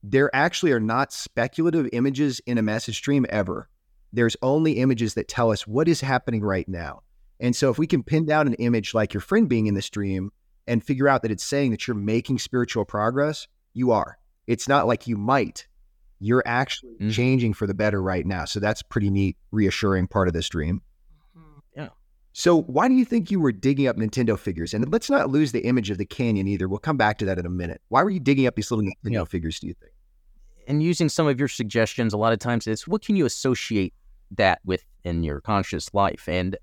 [0.02, 3.68] There actually are not speculative images in a message stream ever.
[4.12, 7.02] There's only images that tell us what is happening right now.
[7.38, 9.80] And so if we can pin down an image like your friend being in the
[9.80, 10.32] stream
[10.66, 14.18] and figure out that it's saying that you're making spiritual progress, you are.
[14.48, 15.68] It's not like you might.
[16.18, 17.10] You're actually mm-hmm.
[17.10, 18.44] changing for the better right now.
[18.44, 20.82] So that's pretty neat, reassuring part of this dream.
[22.32, 24.72] So why do you think you were digging up Nintendo figures?
[24.72, 26.68] And let's not lose the image of the canyon either.
[26.68, 27.82] We'll come back to that in a minute.
[27.88, 29.24] Why were you digging up these little Nintendo yeah.
[29.24, 29.92] figures, do you think?
[30.68, 33.92] And using some of your suggestions, a lot of times it's what can you associate
[34.32, 36.28] that with in your conscious life?
[36.28, 36.56] And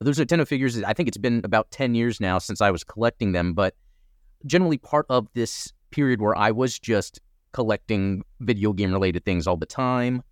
[0.00, 3.32] those Nintendo figures, I think it's been about 10 years now since I was collecting
[3.32, 3.74] them, but
[4.44, 7.20] generally part of this period where I was just
[7.52, 10.22] collecting video game related things all the time.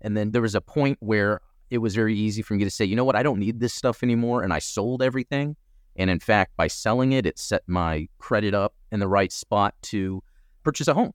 [0.00, 2.84] And then there was a point where it was very easy for me to say,
[2.84, 4.42] you know what, I don't need this stuff anymore.
[4.42, 5.56] And I sold everything.
[5.96, 9.74] And in fact, by selling it, it set my credit up in the right spot
[9.82, 10.22] to
[10.62, 11.12] purchase a home.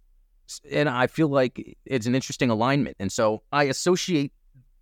[0.72, 2.96] And I feel like it's an interesting alignment.
[3.00, 4.32] And so I associate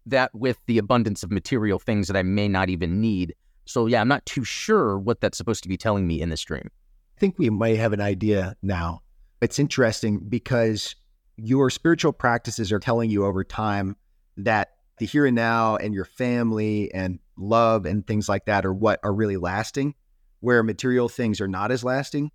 [0.05, 3.33] that with the abundance of material things that I may not even need.
[3.65, 6.41] So yeah, I'm not too sure what that's supposed to be telling me in this
[6.41, 6.69] dream.
[7.15, 9.01] I think we might have an idea now.
[9.41, 10.95] It's interesting because
[11.37, 13.95] your spiritual practices are telling you over time
[14.37, 18.73] that the here and now and your family and love and things like that are
[18.73, 19.95] what are really lasting,
[20.39, 22.31] where material things are not as lasting.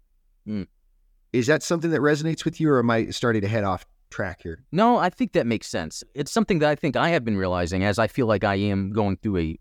[0.46, 0.66] Mm.
[1.32, 4.42] Is that something that resonates with you, or am I starting to head off track
[4.42, 4.64] here.
[4.72, 6.02] No, I think that makes sense.
[6.14, 8.92] It's something that I think I have been realizing as I feel like I am
[8.92, 9.58] going through a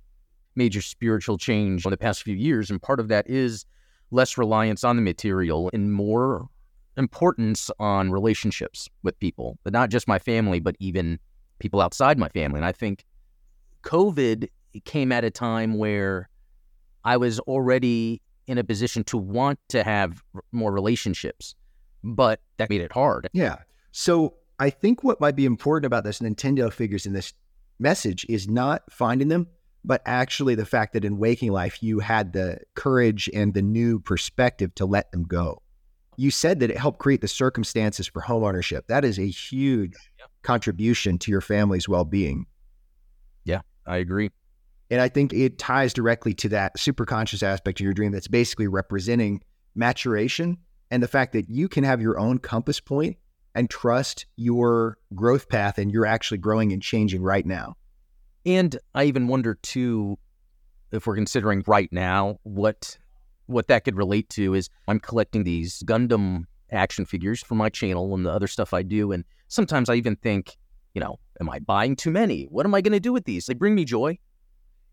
[0.55, 2.69] major spiritual change in the past few years.
[2.69, 3.65] And part of that is
[4.11, 6.47] less reliance on the material and more
[6.95, 11.19] importance on relationships with people, but not just my family, but even
[11.59, 12.57] people outside my family.
[12.57, 13.05] And I think
[13.83, 14.49] COVID
[14.85, 16.29] came at a time where
[17.03, 21.55] I was already in a position to want to have more relationships,
[22.03, 23.29] but that made it hard.
[23.33, 23.57] Yeah.
[23.91, 27.33] So I think what might be important about this Nintendo figures in this
[27.79, 29.47] message is not finding them,
[29.83, 33.99] but actually the fact that in waking life you had the courage and the new
[33.99, 35.61] perspective to let them go.
[36.15, 38.87] You said that it helped create the circumstances for home ownership.
[38.87, 40.25] That is a huge yeah.
[40.47, 42.45] Contribution to your family's well-being.
[43.43, 44.31] Yeah, I agree.
[44.89, 48.67] And I think it ties directly to that superconscious aspect of your dream that's basically
[48.67, 49.43] representing
[49.75, 50.57] maturation
[50.89, 53.17] and the fact that you can have your own compass point
[53.55, 57.75] and trust your growth path and you're actually growing and changing right now.
[58.45, 60.17] And I even wonder too,
[60.93, 62.97] if we're considering right now, what
[63.47, 68.13] what that could relate to is I'm collecting these Gundam action figures for my channel
[68.13, 69.11] and the other stuff I do.
[69.11, 70.57] And sometimes I even think,
[70.93, 72.43] you know, am I buying too many?
[72.43, 73.45] What am I going to do with these?
[73.45, 74.17] They bring me joy.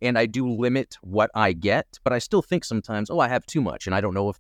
[0.03, 3.47] And I do limit what I get, but I still think sometimes, oh, I have
[3.47, 3.87] too much.
[3.87, 4.39] And I don't know if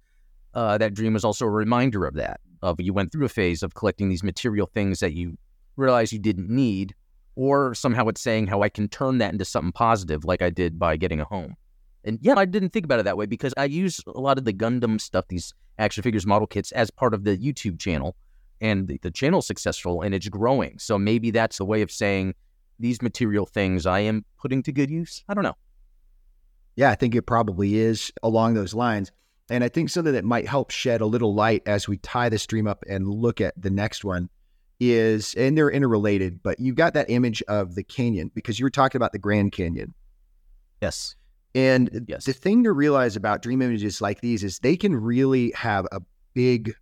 [0.52, 3.62] uh, that dream is also a reminder of that of you went through a phase
[3.62, 5.36] of collecting these material things that you
[5.76, 6.94] realized you didn't need,
[7.36, 10.78] or somehow it's saying how I can turn that into something positive, like I did
[10.78, 11.54] by getting a home.
[12.04, 14.44] And yeah, I didn't think about it that way because I use a lot of
[14.44, 18.16] the Gundam stuff, these action figures model kits, as part of the YouTube channel.
[18.60, 20.78] And the, the channel's successful and it's growing.
[20.78, 22.34] So maybe that's a way of saying
[22.78, 25.24] these material things I am putting to good use.
[25.28, 25.56] I don't know.
[26.76, 29.12] Yeah, I think it probably is along those lines.
[29.50, 32.38] And I think something that might help shed a little light as we tie the
[32.38, 34.30] stream up and look at the next one
[34.80, 38.70] is, and they're interrelated, but you've got that image of the canyon because you were
[38.70, 39.94] talking about the Grand Canyon.
[40.80, 41.14] Yes.
[41.54, 42.24] And yes.
[42.24, 46.00] the thing to realize about dream images like these is they can really have a
[46.32, 46.74] big,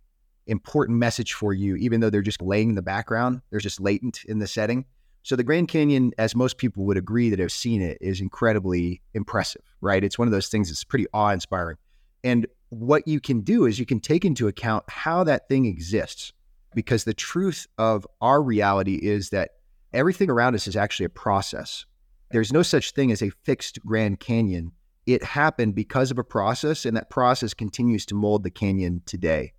[0.47, 3.41] important message for you, even though they're just laying in the background.
[3.49, 4.85] They're just latent in the setting.
[5.23, 9.01] So the Grand Canyon, as most people would agree that have seen it, is incredibly
[9.13, 10.03] impressive, right?
[10.03, 11.77] It's one of those things that's pretty awe inspiring.
[12.23, 16.33] And what you can do is you can take into account how that thing exists.
[16.75, 19.51] Because the truth of our reality is that
[19.93, 21.85] everything around us is actually a process.
[22.31, 24.71] There's no such thing as a fixed Grand Canyon.
[25.05, 29.53] It happened because of a process, and that process continues to mold the canyon today.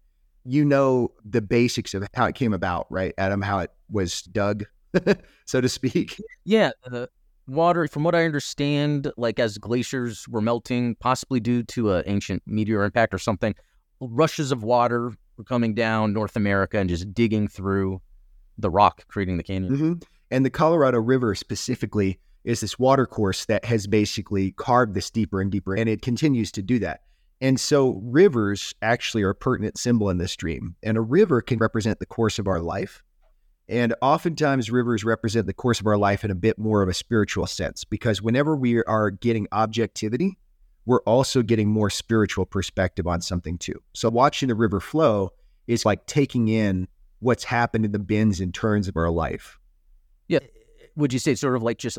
[0.44, 3.40] You know the basics of how it came about, right, Adam?
[3.42, 4.64] How it was dug,
[5.46, 6.20] so to speak.
[6.44, 7.08] Yeah, the
[7.46, 12.42] water, from what I understand, like as glaciers were melting, possibly due to an ancient
[12.46, 13.54] meteor impact or something,
[14.00, 18.00] rushes of water were coming down North America and just digging through
[18.58, 19.72] the rock, creating the canyon.
[19.72, 19.92] Mm-hmm.
[20.30, 25.40] And the Colorado River specifically is this water course that has basically carved this deeper
[25.40, 27.00] and deeper, and it continues to do that.
[27.44, 30.76] And so rivers actually are a pertinent symbol in this dream.
[30.82, 33.02] And a river can represent the course of our life.
[33.68, 36.94] And oftentimes rivers represent the course of our life in a bit more of a
[36.94, 40.38] spiritual sense, because whenever we are getting objectivity,
[40.86, 43.78] we're also getting more spiritual perspective on something too.
[43.92, 45.28] So watching the river flow
[45.66, 46.88] is like taking in
[47.18, 49.58] what's happened in the bends and turns of our life.
[50.28, 50.38] Yeah.
[50.96, 51.98] Would you say it's sort of like just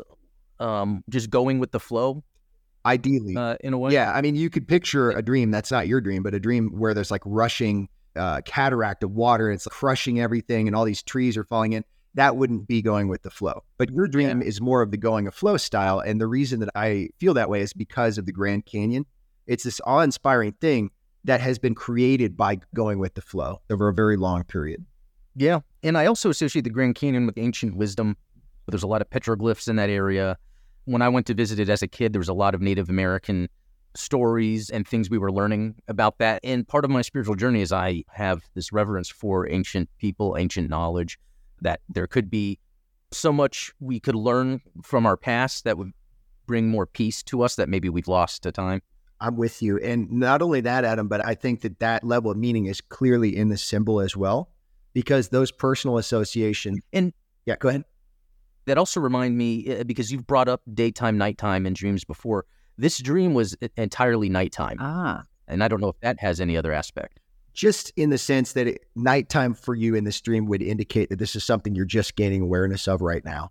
[0.58, 2.24] um just going with the flow?
[2.86, 3.36] Ideally.
[3.36, 3.92] Uh, in a way.
[3.92, 4.12] Yeah.
[4.12, 6.94] I mean, you could picture a dream that's not your dream, but a dream where
[6.94, 11.36] there's like rushing uh, cataract of water and it's crushing everything and all these trees
[11.36, 11.84] are falling in.
[12.14, 13.62] That wouldn't be going with the flow.
[13.76, 14.46] But your dream yeah.
[14.46, 15.98] is more of the going of flow style.
[15.98, 19.04] And the reason that I feel that way is because of the Grand Canyon.
[19.46, 20.90] It's this awe inspiring thing
[21.24, 24.86] that has been created by going with the flow over a very long period.
[25.34, 25.60] Yeah.
[25.82, 28.16] And I also associate the Grand Canyon with ancient wisdom.
[28.68, 30.38] There's a lot of petroglyphs in that area.
[30.86, 32.88] When I went to visit it as a kid, there was a lot of Native
[32.88, 33.48] American
[33.94, 36.40] stories and things we were learning about that.
[36.44, 40.70] And part of my spiritual journey is I have this reverence for ancient people, ancient
[40.70, 41.18] knowledge,
[41.60, 42.58] that there could be
[43.10, 45.92] so much we could learn from our past that would
[46.46, 48.80] bring more peace to us that maybe we've lost to time.
[49.20, 49.78] I'm with you.
[49.78, 53.36] And not only that, Adam, but I think that that level of meaning is clearly
[53.36, 54.50] in the symbol as well,
[54.92, 56.80] because those personal association.
[56.92, 57.12] And
[57.46, 57.84] yeah, go ahead.
[58.66, 62.46] That also remind me uh, because you've brought up daytime, nighttime, and dreams before.
[62.78, 64.76] This dream was entirely nighttime.
[64.80, 65.22] Ah.
[65.48, 67.20] And I don't know if that has any other aspect.
[67.54, 71.18] Just in the sense that it, nighttime for you in this dream would indicate that
[71.18, 73.50] this is something you're just gaining awareness of right now.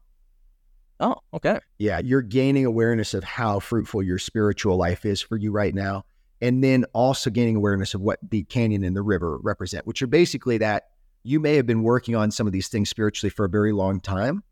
[0.99, 1.59] Oh, okay.
[1.79, 6.05] Yeah, you're gaining awareness of how fruitful your spiritual life is for you right now.
[6.41, 10.07] And then also gaining awareness of what the canyon and the river represent, which are
[10.07, 10.89] basically that
[11.23, 13.99] you may have been working on some of these things spiritually for a very long
[13.99, 14.43] time.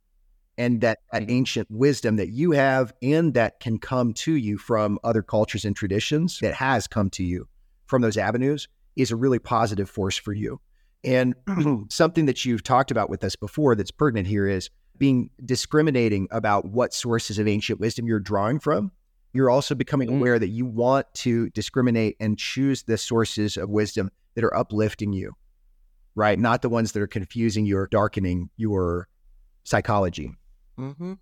[0.57, 4.99] And that, that ancient wisdom that you have and that can come to you from
[5.03, 7.47] other cultures and traditions that has come to you
[7.87, 10.59] from those avenues is a really positive force for you.
[11.03, 11.35] And
[11.89, 16.65] something that you've talked about with us before that's pertinent here is being discriminating about
[16.65, 18.91] what sources of ancient wisdom you're drawing from,
[19.33, 20.19] you're also becoming mm-hmm.
[20.19, 25.11] aware that you want to discriminate and choose the sources of wisdom that are uplifting
[25.11, 25.33] you,
[26.15, 26.39] right?
[26.39, 29.07] Not the ones that are confusing you or darkening your
[29.63, 30.31] psychology.
[30.77, 31.13] Mm-hmm.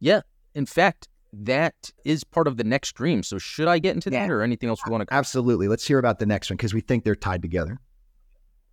[0.00, 0.20] Yeah.
[0.54, 1.74] In fact, that
[2.04, 3.22] is part of the next dream.
[3.22, 5.14] So, should I get into that or anything else we want to?
[5.14, 5.68] Absolutely.
[5.68, 7.78] Let's hear about the next one because we think they're tied together.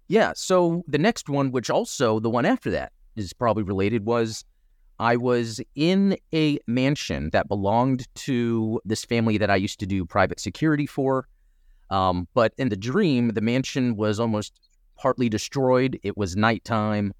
[0.07, 0.33] Yeah.
[0.35, 4.43] So, the next one, which also the one after that, is probably related was
[4.99, 10.05] I was in a mansion that belonged to this family that I used to do
[10.05, 11.27] private security for.
[11.89, 14.59] Um, but in the dream, the mansion was almost
[14.97, 15.97] partly destroyed.
[16.03, 17.13] It was nighttime.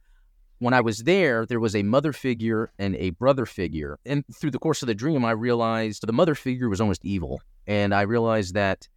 [0.60, 3.98] When I was there, there was a mother figure and a brother figure.
[4.06, 7.42] And through the course of the dream, I realized the mother figure was almost evil.
[7.66, 8.88] And I realized that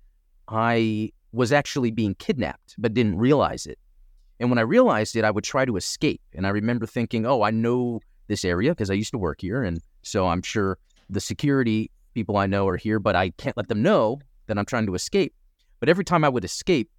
[0.49, 3.79] I was actually being kidnapped, but didn't realize it.
[4.41, 6.21] And when I realized it, I would try to escape.
[6.35, 9.63] And I remember thinking, oh, I know this area because I used to work here.
[9.63, 13.69] And so I'm sure the security people I know are here, but I can't let
[13.69, 15.33] them know that I'm trying to escape.
[15.79, 16.91] But every time I would escape,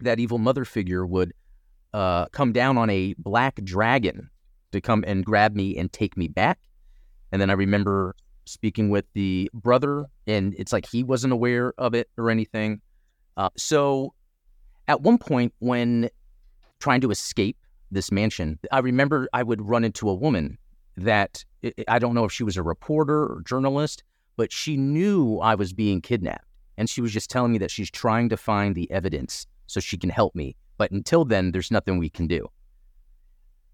[0.00, 1.32] that evil mother figure would
[1.94, 4.30] uh, come down on a black dragon
[4.72, 6.58] to come and grab me and take me back.
[7.32, 8.14] And then I remember
[8.44, 12.80] speaking with the brother, and it's like he wasn't aware of it or anything.
[13.36, 14.14] Uh, so
[14.86, 16.08] at one point, when
[16.78, 17.56] trying to escape
[17.90, 18.58] this mansion.
[18.70, 20.58] I remember I would run into a woman
[20.96, 21.44] that
[21.86, 24.02] I don't know if she was a reporter or journalist,
[24.36, 26.44] but she knew I was being kidnapped.
[26.76, 29.96] And she was just telling me that she's trying to find the evidence so she
[29.96, 30.56] can help me.
[30.78, 32.48] But until then, there's nothing we can do.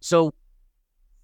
[0.01, 0.35] So,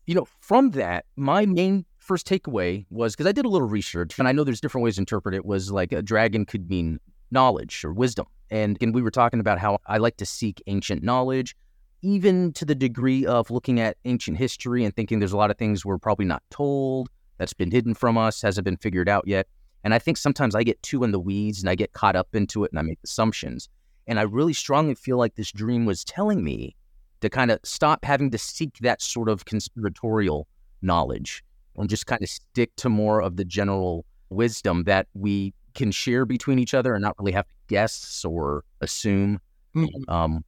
[0.07, 4.19] you know, from that, my main first takeaway was because I did a little research
[4.19, 6.99] and I know there's different ways to interpret it, was like a dragon could mean
[7.31, 8.27] knowledge or wisdom.
[8.51, 11.57] And, and we were talking about how I like to seek ancient knowledge
[12.03, 15.59] even to the degree of looking at ancient history and thinking there's a lot of
[15.59, 17.09] things we're probably not told,
[17.39, 19.47] that's been hidden from us, hasn't been figured out yet.
[19.85, 22.35] And I think sometimes I get too in the weeds and I get caught up
[22.35, 23.69] into it and I make assumptions.
[24.11, 26.75] And I really strongly feel like this dream was telling me
[27.21, 30.49] to kind of stop having to seek that sort of conspiratorial
[30.83, 31.45] knowledge
[31.77, 36.25] and just kind of stick to more of the general wisdom that we can share
[36.25, 39.41] between each other and not really have to guess or assume.
[39.77, 40.11] Mm-hmm.
[40.11, 40.45] Um,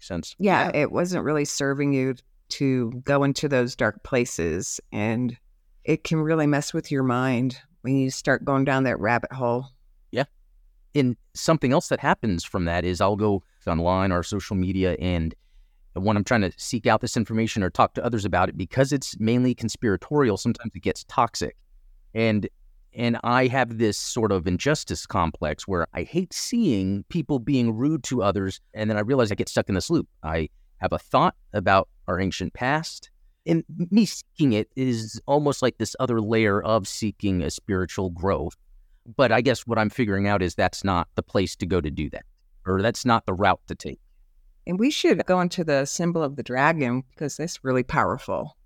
[0.00, 0.34] sense.
[0.38, 2.14] Yeah, yeah, it wasn't really serving you
[2.50, 4.80] to go into those dark places.
[4.92, 5.36] And
[5.84, 9.66] it can really mess with your mind when you start going down that rabbit hole.
[10.94, 15.34] And something else that happens from that is I'll go online or social media and
[15.94, 18.92] when I'm trying to seek out this information or talk to others about it, because
[18.92, 21.56] it's mainly conspiratorial, sometimes it gets toxic.
[22.14, 22.48] And
[22.94, 28.02] and I have this sort of injustice complex where I hate seeing people being rude
[28.04, 28.60] to others.
[28.74, 30.08] And then I realize I get stuck in this loop.
[30.22, 33.10] I have a thought about our ancient past.
[33.46, 38.56] And me seeking it is almost like this other layer of seeking a spiritual growth.
[39.16, 41.90] But I guess what I'm figuring out is that's not the place to go to
[41.90, 42.24] do that,
[42.66, 44.00] or that's not the route to take.
[44.66, 48.56] And we should go into the symbol of the dragon because that's really powerful.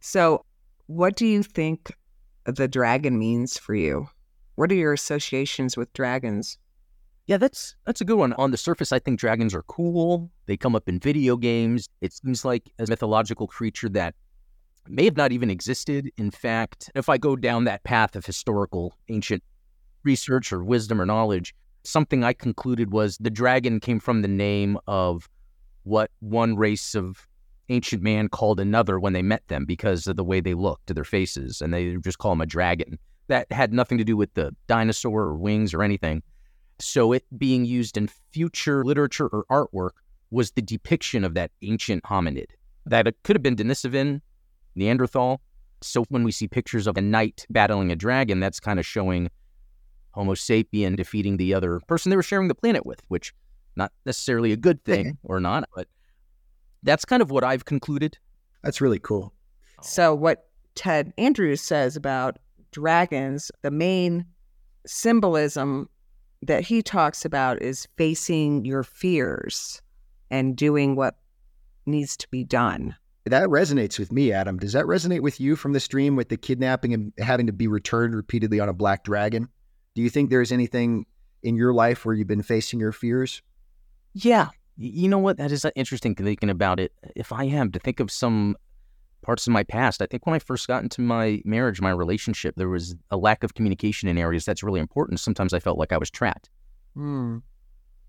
[0.00, 0.46] So,
[0.86, 1.92] what do you think
[2.46, 4.08] the dragon means for you?
[4.54, 6.58] What are your associations with dragons?
[7.26, 8.32] Yeah, that's that's a good one.
[8.34, 10.30] On the surface, I think dragons are cool.
[10.46, 11.88] They come up in video games.
[12.00, 14.14] It seems like a mythological creature that
[14.88, 16.10] may have not even existed.
[16.16, 19.42] In fact, if I go down that path of historical ancient
[20.02, 24.78] research or wisdom or knowledge, something I concluded was the dragon came from the name
[24.86, 25.28] of
[25.84, 27.26] what one race of
[27.68, 30.94] ancient man called another when they met them because of the way they looked to
[30.94, 32.98] their faces, and they just call him a dragon.
[33.28, 36.22] That had nothing to do with the dinosaur or wings or anything.
[36.80, 39.92] So it being used in future literature or artwork
[40.30, 42.46] was the depiction of that ancient hominid.
[42.86, 44.20] That it could have been Denisovan,
[44.74, 45.40] Neanderthal.
[45.82, 49.30] So when we see pictures of a knight battling a dragon, that's kind of showing
[50.12, 53.32] Homo sapien defeating the other person they were sharing the planet with, which
[53.76, 55.32] not necessarily a good thing mm-hmm.
[55.32, 55.88] or not, but
[56.82, 58.18] that's kind of what I've concluded.
[58.62, 59.32] That's really cool.
[59.82, 62.38] So, what Ted Andrews says about
[62.72, 64.26] dragons, the main
[64.86, 65.88] symbolism
[66.42, 69.82] that he talks about is facing your fears
[70.30, 71.16] and doing what
[71.86, 72.94] needs to be done.
[73.26, 74.58] That resonates with me, Adam.
[74.58, 77.66] Does that resonate with you from the stream with the kidnapping and having to be
[77.66, 79.48] returned repeatedly on a black dragon?
[79.94, 81.06] Do you think there's anything
[81.42, 83.42] in your life where you've been facing your fears?
[84.12, 85.36] Yeah, you know what?
[85.36, 86.92] That is uh, interesting thinking about it.
[87.16, 88.56] If I am to think of some
[89.22, 92.54] parts of my past, I think when I first got into my marriage, my relationship,
[92.56, 95.20] there was a lack of communication in areas that's really important.
[95.20, 96.48] Sometimes I felt like I was trapped.
[96.96, 97.42] Mm.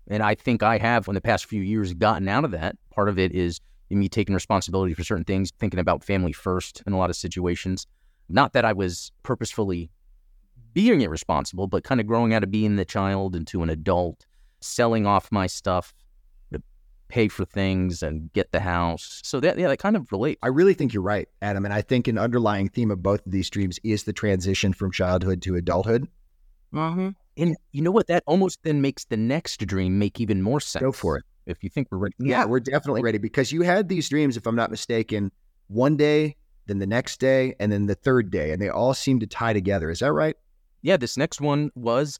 [0.08, 2.76] And I think I have, in the past few years, gotten out of that.
[2.90, 3.60] Part of it is
[3.90, 7.86] me taking responsibility for certain things, thinking about family first in a lot of situations.
[8.28, 9.90] Not that I was purposefully
[10.74, 14.26] being irresponsible, but kind of growing out of being the child into an adult,
[14.60, 15.94] selling off my stuff,
[16.52, 16.62] to
[17.08, 19.20] pay for things and get the house.
[19.24, 20.38] So that yeah, that kind of relates.
[20.42, 21.64] I really think you're right, Adam.
[21.64, 24.92] And I think an underlying theme of both of these streams is the transition from
[24.92, 26.08] childhood to adulthood.
[26.72, 27.10] Mm-hmm.
[27.36, 28.06] And you know what?
[28.08, 30.82] That almost then makes the next dream make even more sense.
[30.82, 31.24] Go for it.
[31.46, 32.14] If you think we're ready.
[32.18, 35.32] Yeah, we're definitely ready because you had these dreams, if I'm not mistaken,
[35.68, 39.18] one day, then the next day, and then the third day, and they all seem
[39.20, 39.90] to tie together.
[39.90, 40.36] Is that right?
[40.82, 42.18] Yeah, this next one was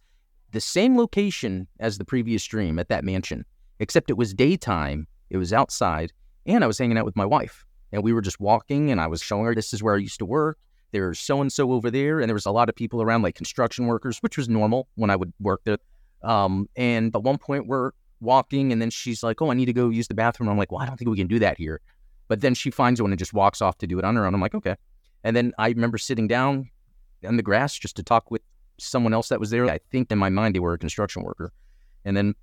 [0.52, 3.44] the same location as the previous dream at that mansion
[3.82, 6.12] except it was daytime, it was outside,
[6.46, 7.66] and I was hanging out with my wife.
[7.90, 10.20] And we were just walking, and I was showing her this is where I used
[10.20, 10.56] to work.
[10.92, 13.34] There's so and so over there, and there was a lot of people around, like
[13.34, 15.78] construction workers, which was normal when I would work there.
[16.22, 17.90] Um, and at one point, we're
[18.20, 20.70] walking, and then she's like, "Oh, I need to go use the bathroom." I'm like,
[20.70, 21.80] "Well, I don't think we can do that here."
[22.28, 24.34] But then she finds one and just walks off to do it on her own.
[24.34, 24.76] I'm like, "Okay."
[25.24, 26.70] And then I remember sitting down
[27.26, 28.42] on the grass just to talk with
[28.78, 29.66] someone else that was there.
[29.66, 31.52] I think in my mind they were a construction worker.
[32.04, 32.34] And then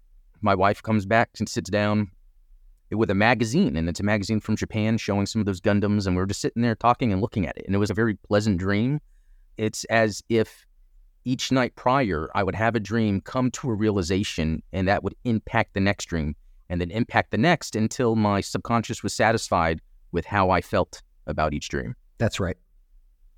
[0.42, 2.12] my wife comes back and sits down
[2.92, 6.16] with a magazine, and it's a magazine from Japan showing some of those Gundams, and
[6.16, 8.16] we are just sitting there talking and looking at it, and it was a very
[8.16, 9.00] pleasant dream.
[9.58, 10.66] It's as if
[11.26, 15.16] each night prior, I would have a dream come to a realization, and that would
[15.24, 16.36] impact the next dream,
[16.70, 21.54] and then impact the next until my subconscious was satisfied with how I felt about
[21.54, 21.96] each dream.
[22.18, 22.58] That's right.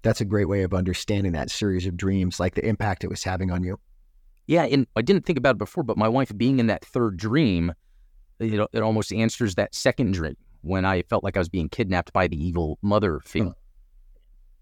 [0.04, 3.24] That's a great way of understanding that series of dreams, like the impact it was
[3.24, 3.80] having on you.
[4.48, 7.18] Yeah, and I didn't think about it before, but my wife being in that third
[7.18, 7.74] dream,
[8.40, 12.12] it, it almost answers that second dream when I felt like I was being kidnapped
[12.14, 13.54] by the evil mother figure.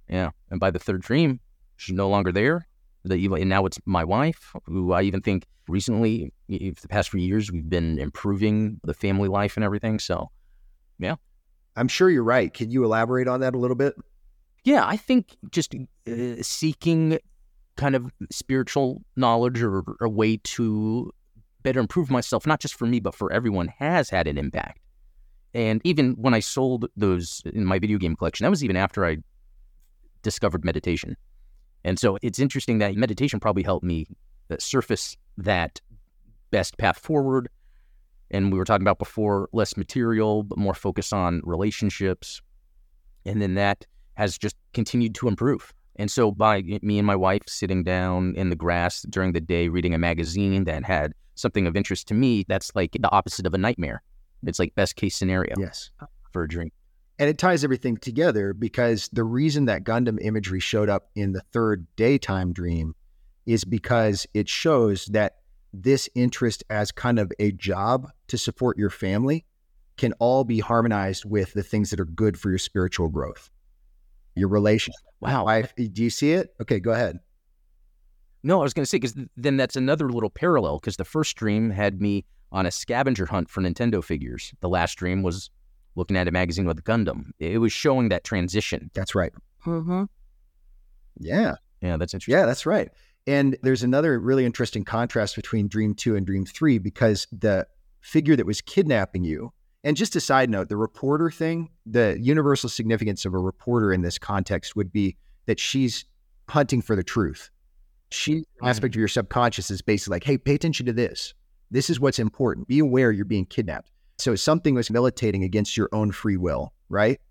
[0.10, 1.40] Yeah, and by the third dream,
[1.78, 2.68] she's no longer there.
[3.06, 7.22] The evil, and now it's my wife, who I even think recently, the past few
[7.22, 10.00] years, we've been improving the family life and everything.
[10.00, 10.30] So,
[11.00, 11.16] yeah,
[11.78, 12.54] I'm sure you're right.
[12.54, 13.96] Can you elaborate on that a little bit?
[14.64, 17.20] Yeah, I think just uh, seeking
[17.78, 21.12] kind of spiritual knowledge or a way to
[21.64, 24.80] better improve myself, not just for me, but for everyone, has had an impact.
[25.53, 29.05] And even when I sold those in my video game collection, that was even after
[29.05, 29.18] I
[30.22, 31.16] discovered meditation.
[31.84, 34.07] And so it's interesting that meditation probably helped me
[34.51, 35.80] uh, surface that
[36.51, 37.49] best path forward.
[38.32, 42.41] And we were talking about before less material, but more focus on relationships.
[43.26, 43.86] And then that
[44.20, 45.74] has just continued to improve.
[45.96, 49.42] And so, by eh, me and my wife sitting down in the grass during the
[49.42, 53.46] day reading a magazine that had something of interest to me, that's like the opposite
[53.46, 54.04] of a nightmare.
[54.46, 55.90] It's like best case scenario Yes.
[56.32, 56.72] for a dream.
[57.18, 61.42] And it ties everything together because the reason that Gundam imagery showed up in the
[61.52, 62.96] third daytime dream
[63.46, 65.38] is because it shows that
[65.74, 69.46] this interest as kind of a job to support your family
[69.98, 73.50] can all be harmonized with the things that are good for your spiritual growth.
[74.36, 75.46] Your relationship, Wow.
[75.46, 75.74] wife.
[75.76, 76.54] Do you see it?
[76.62, 77.20] Okay, go ahead.
[78.44, 81.36] No, I was going to say because then that's another little parallel because the first
[81.36, 84.54] dream had me on a scavenger hunt for Nintendo figures.
[84.62, 85.50] The last dream was
[85.96, 87.32] looking at a magazine with Gundam.
[87.40, 88.90] It was showing that transition.
[88.94, 89.34] That's right.
[89.66, 90.06] Mm-hmm.
[91.20, 91.56] Yeah.
[91.82, 92.40] Yeah, that's interesting.
[92.40, 92.90] Yeah, that's right.
[93.28, 97.68] And there's another really interesting contrast between Dream 2 and Dream 3 because the
[98.02, 99.52] figure that was kidnapping you,
[99.84, 104.02] and just a side note, the reporter thing, the universal significance of a reporter in
[104.02, 105.16] this context would be
[105.46, 106.06] that she's
[106.50, 107.50] hunting for the truth.
[108.12, 111.34] She, aspect of your subconscious is basically like, hey, pay attention to this.
[111.72, 112.68] This is what's important.
[112.68, 113.92] Be aware you're being kidnapped.
[114.18, 117.22] So something was militating against your own free will, right?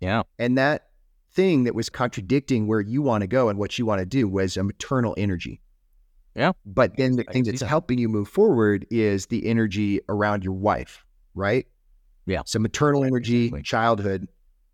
[0.00, 0.22] Yeah.
[0.38, 0.90] And that
[1.32, 4.28] thing that was contradicting where you want to go and what you want to do
[4.28, 5.60] was a maternal energy.
[6.34, 6.52] Yeah.
[6.64, 7.66] But then the I thing that's that.
[7.66, 11.04] helping you move forward is the energy around your wife,
[11.34, 11.66] right?
[12.26, 12.42] Yeah.
[12.44, 14.28] So maternal energy, childhood,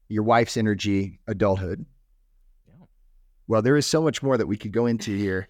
[0.08, 1.84] your wife's energy, adulthood.
[2.66, 2.86] Yeah.
[3.46, 5.48] Well, there is so much more that we could go into here.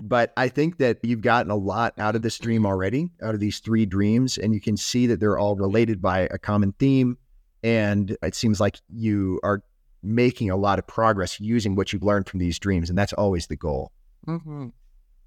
[0.00, 3.40] But I think that you've gotten a lot out of this dream already, out of
[3.40, 7.18] these three dreams, and you can see that they're all related by a common theme.
[7.62, 9.62] And it seems like you are
[10.02, 12.88] making a lot of progress using what you've learned from these dreams.
[12.88, 13.92] And that's always the goal.
[14.26, 14.68] Mm-hmm.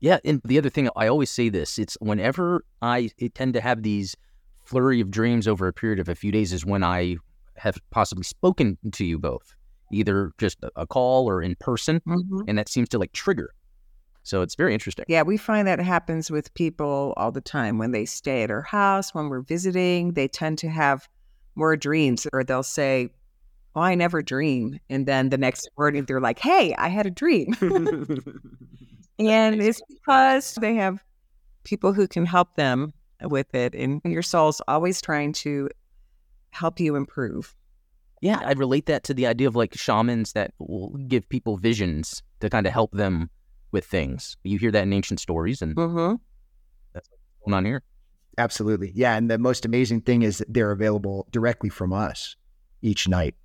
[0.02, 3.82] Yeah, and the other thing I always say this: it's whenever I tend to have
[3.82, 4.16] these
[4.66, 7.18] flurry of dreams over a period of a few days is when I
[7.58, 9.56] have possibly spoken to you both,
[9.92, 12.42] either just a- call or in person, Mm-hmm.
[12.48, 13.52] and that seems to like trigger.
[14.24, 15.06] So it's very interesting.
[15.08, 18.64] Yeah, we find that happens with people all the time when they stay at our
[18.64, 21.08] house, when we're visiting, they tend to have
[21.56, 23.10] more dreams, or they'll say,
[23.76, 24.80] Well, I never dream.
[24.90, 27.54] And then the next morning, they're like, Hey, I had a dream.
[29.20, 31.04] and it's because they have
[31.64, 32.94] people who can help them
[33.30, 33.76] with it.
[33.76, 35.70] And your soul's always trying to
[36.52, 37.56] help you improve.
[38.22, 42.24] Yeah, I'd relate that to the idea of like shamans that will give people visions
[42.40, 43.30] to kind of help them
[43.72, 44.38] with things.
[44.44, 46.16] You hear that in ancient stories, and Mm-hmm.
[46.94, 47.10] what's
[47.46, 47.84] going on here.
[48.38, 48.92] Absolutely.
[48.96, 49.16] Yeah.
[49.16, 52.36] And the most amazing thing is that they're available directly from us
[52.82, 53.36] each night.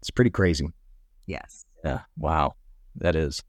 [0.00, 0.68] It's pretty crazy.
[1.26, 1.64] Yes.
[1.84, 2.54] Yeah, wow,
[2.96, 3.42] that is.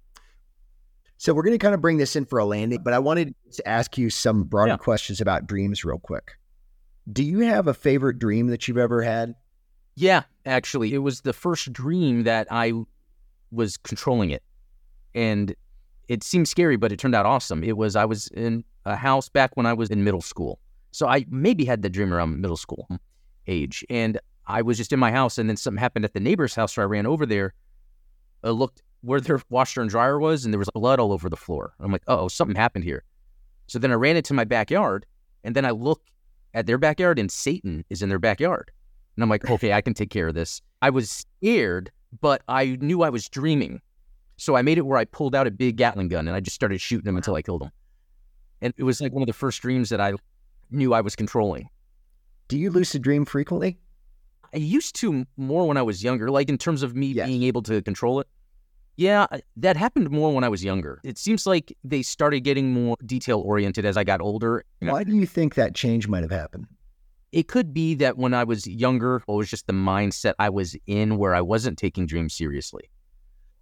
[1.17, 3.33] So we're going to kind of bring this in for a landing, but I wanted
[3.53, 4.77] to ask you some broader Yeah.
[4.77, 6.37] questions about dreams real quick.
[7.11, 9.33] Do you have a favorite dream that you've ever had?
[9.95, 12.73] Yeah, actually, it was the first dream that I
[13.51, 14.43] was controlling it.
[15.15, 15.55] And
[16.07, 17.63] it seemed scary, but it turned out awesome.
[17.63, 20.59] It was I was in a house back when I was in middle school.
[20.91, 22.87] So I maybe had the dream around middle school
[23.47, 23.83] age.
[23.89, 26.73] And I was just in my house and then something happened at the neighbor's house.
[26.75, 27.53] So I ran over there,
[28.43, 31.37] uh, looked where their washer and dryer was, and there was blood all over the
[31.37, 31.73] floor.
[31.79, 33.03] I'm like, oh, something happened here.
[33.67, 35.05] So then I ran into my backyard
[35.43, 36.01] and then I look
[36.53, 38.71] at their backyard and Satan is in their backyard.
[39.15, 40.61] And I'm like, okay, I can take care of this.
[40.81, 41.91] I was scared,
[42.21, 43.81] but I knew I was dreaming.
[44.37, 46.55] So I made it where I pulled out a big Gatling gun and I just
[46.55, 47.71] started shooting him until I killed him.
[48.61, 50.13] And it was like one of the first dreams that I
[50.71, 51.69] knew I was controlling.
[52.47, 53.77] Do you lucid dream frequently?
[54.53, 57.27] I used to more when I was younger, like in terms of me Yes.
[57.27, 58.27] being able to control it.
[58.97, 60.99] Yeah, uh, that happened more when I was younger.
[61.03, 64.65] It seems like they started getting more detail oriented as I got older.
[64.79, 66.65] Why do you think that change might have happened?
[67.31, 70.75] It could be that when I was younger, it was just the mindset I was
[70.87, 72.89] in where I wasn't taking dreams seriously.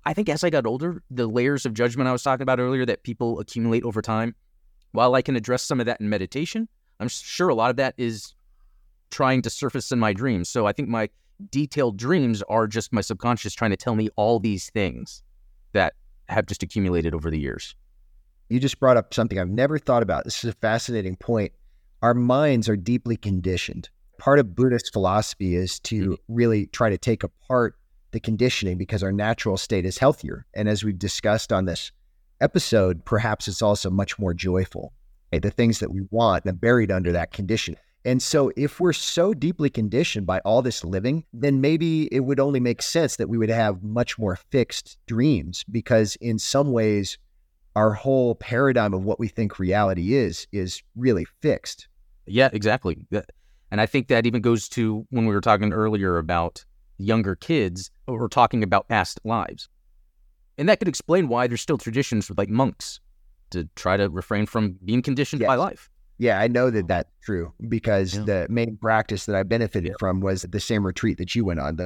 [0.06, 2.86] I think as I got older, the layers of judgment I was talking about earlier
[2.86, 4.36] that people accumulate over time,
[4.94, 6.70] while I can address some of that in meditation,
[7.02, 8.34] I'm sure a lot of that is
[9.12, 10.48] trying to surface in my dreams.
[10.48, 11.10] So I think my
[11.50, 15.24] detailed dreams are just my subconscious trying to tell me all these things
[15.76, 15.94] that
[16.28, 17.76] have just accumulated over the years.
[18.50, 20.24] You just brought up something I've never thought about.
[20.24, 21.52] This is a fascinating point.
[22.02, 23.90] Our minds are deeply conditioned.
[24.18, 26.34] Part of Buddhist philosophy is to mm-hmm.
[26.34, 27.76] really try to take apart
[28.12, 30.46] the conditioning because our natural state is healthier.
[30.54, 31.92] And as we've discussed on this
[32.40, 34.94] episode, perhaps it's also much more joyful.
[35.34, 37.76] Okay, The things that we want are buried under that condition.
[38.06, 42.40] And so, if we're so deeply conditioned by all this living, then maybe it would
[42.40, 47.18] only make sense that we would have much more fixed dreams because, in some ways,
[47.76, 51.88] our whole paradigm of what we think reality is is really fixed.
[52.28, 52.98] Yeah, exactly.
[53.72, 56.64] And I think that even goes to when we were talking earlier about
[56.98, 59.68] younger kids, we're talking about past lives.
[60.58, 63.00] And that could explain why there's still traditions with like monks
[63.50, 65.90] to try to refrain from being conditioned by life.
[66.18, 68.24] Yeah, I know that that's true because Yeah.
[68.24, 69.96] the main practice that I benefited Yeah.
[70.00, 71.84] from was the same retreat that you went on, the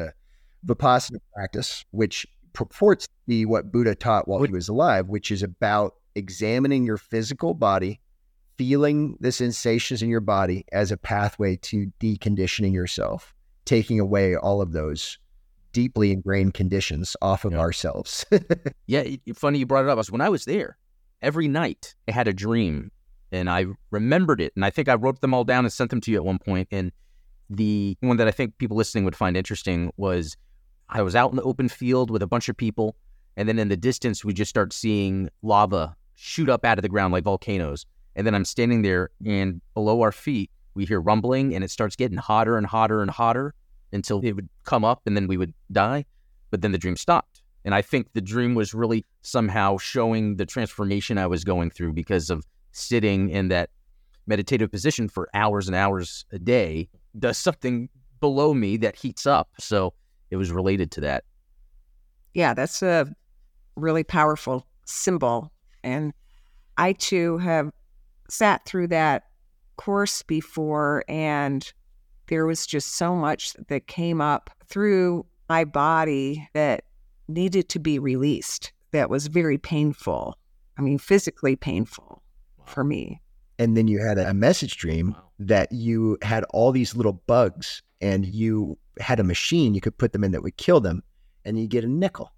[0.65, 0.71] mm-hmm.
[0.71, 5.41] Vipassana practice, which purports to be what Buddha taught while he was alive, which is
[5.43, 7.99] about examining your physical body,
[8.57, 13.33] feeling the sensations in your body as a pathway to deconditioning yourself,
[13.65, 15.17] taking away all of those
[15.71, 17.59] deeply ingrained conditions off of Yeah.
[17.59, 18.25] ourselves.
[18.87, 19.03] Yeah,
[19.35, 19.93] funny you brought it up.
[19.93, 20.77] I was when I was there,
[21.21, 22.91] every night I had a dream,
[23.31, 26.01] and I remembered it, and I think I wrote them all down and sent them
[26.01, 26.67] to you at one point.
[26.71, 26.91] And
[27.49, 30.37] the one that I think people listening would find interesting was
[30.89, 32.95] I was out in the open field with a bunch of people,
[33.37, 36.89] and then in the distance we just start seeing lava shoot up out of the
[36.89, 37.85] ground like volcanoes,
[38.15, 41.95] and then I'm standing there, and below our feet we hear rumbling, and it starts
[41.95, 43.53] getting hotter and hotter and hotter
[43.91, 46.05] until it would come up, and then we would die.
[46.51, 47.41] But then the dream stopped.
[47.65, 51.93] And I think the dream was really somehow showing the transformation I was going through
[51.93, 52.45] because of
[52.79, 53.69] sitting in that
[54.29, 56.87] meditative position for hours and hours a day
[57.17, 57.89] does something
[58.19, 59.49] below me that heats up.
[59.59, 59.93] So
[60.29, 61.23] it was related to that.
[62.33, 63.07] Yeah, that's a
[63.75, 65.51] really powerful symbol.
[65.83, 66.13] And
[66.77, 67.71] I too have
[68.29, 69.23] sat through that
[69.77, 71.71] course before, and
[72.27, 76.83] there was just so much that came up through my body that
[77.27, 80.37] needed to be released that was very painful.
[80.77, 82.21] I mean, physically painful
[82.69, 83.21] for me.
[83.57, 88.25] and then you had a message dream that you had all these little bugs and
[88.25, 91.03] you had a machine you could put them in that would kill them
[91.45, 92.31] and you get a nickel.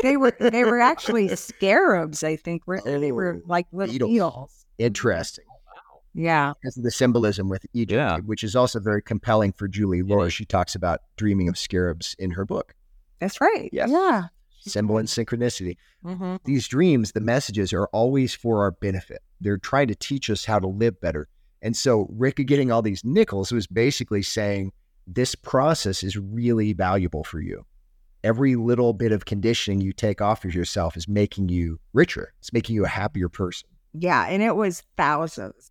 [0.00, 2.66] They were they were actually scarabs, I think.
[2.66, 4.10] Were they were Oh, like little beetles.
[4.10, 4.66] beetles.
[4.78, 5.44] Interesting.
[6.14, 6.52] Yeah.
[6.60, 8.18] Because of the symbolism with Egypt, Yeah.
[8.18, 10.26] which is also very compelling for Julie It Loar.
[10.28, 10.32] is.
[10.32, 12.74] She talks about dreaming of scarabs in her book,
[13.20, 13.68] That's right.
[13.72, 13.90] Yes.
[13.90, 14.28] Yeah.
[14.60, 15.76] Symbol and Synchronicity.
[16.02, 19.20] hmm These dreams, the messages are always for our benefit.
[19.40, 21.28] They're trying to teach us how to live better.
[21.62, 24.72] And so Rick getting all these nickels was basically saying
[25.06, 27.64] this process is really valuable for you.
[28.24, 32.32] Every little bit of conditioning you take off of yourself is making you richer.
[32.40, 33.68] It's making you a happier person.
[33.94, 34.26] Yeah.
[34.26, 35.70] And it was thousands.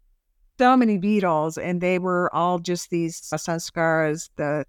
[0.58, 4.66] So many beetles, and they were all just these sanskaras, the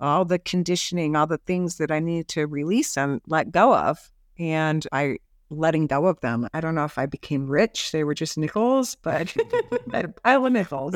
[0.00, 4.10] all the conditioning, all the things that I needed to release and let go of.
[4.38, 5.18] And I
[5.50, 6.48] letting go of them.
[6.52, 7.92] I don't know if I became rich.
[7.92, 9.34] They were just nickels, but
[9.92, 10.94] a pile of nickels.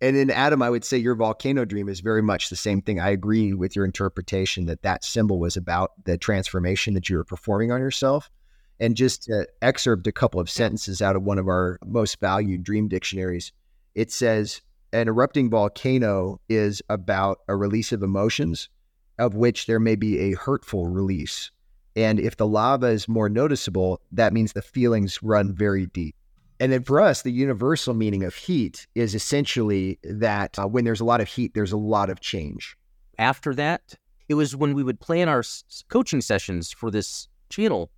[0.00, 3.00] And then, Adam, I would say your volcano dream is very much the same thing.
[3.00, 7.24] I agree with your interpretation that that symbol was about the transformation that you were
[7.24, 8.30] performing on yourself.
[8.80, 12.64] And just to excerpt a couple of sentences out of one of our most valued
[12.64, 13.52] dream dictionaries,
[13.94, 18.68] it says, An erupting volcano is about a release of emotions,
[19.18, 21.50] of which there may be a hurtful release.
[21.96, 26.16] And if the lava is more noticeable, that means the feelings run very deep.
[26.60, 31.00] And then for us, the universal meaning of heat is essentially that uh, when there's
[31.00, 32.76] a lot of heat, there's a lot of change.
[33.18, 33.94] After that,
[34.28, 35.42] it was when we would plan our
[35.88, 37.90] coaching sessions for this channel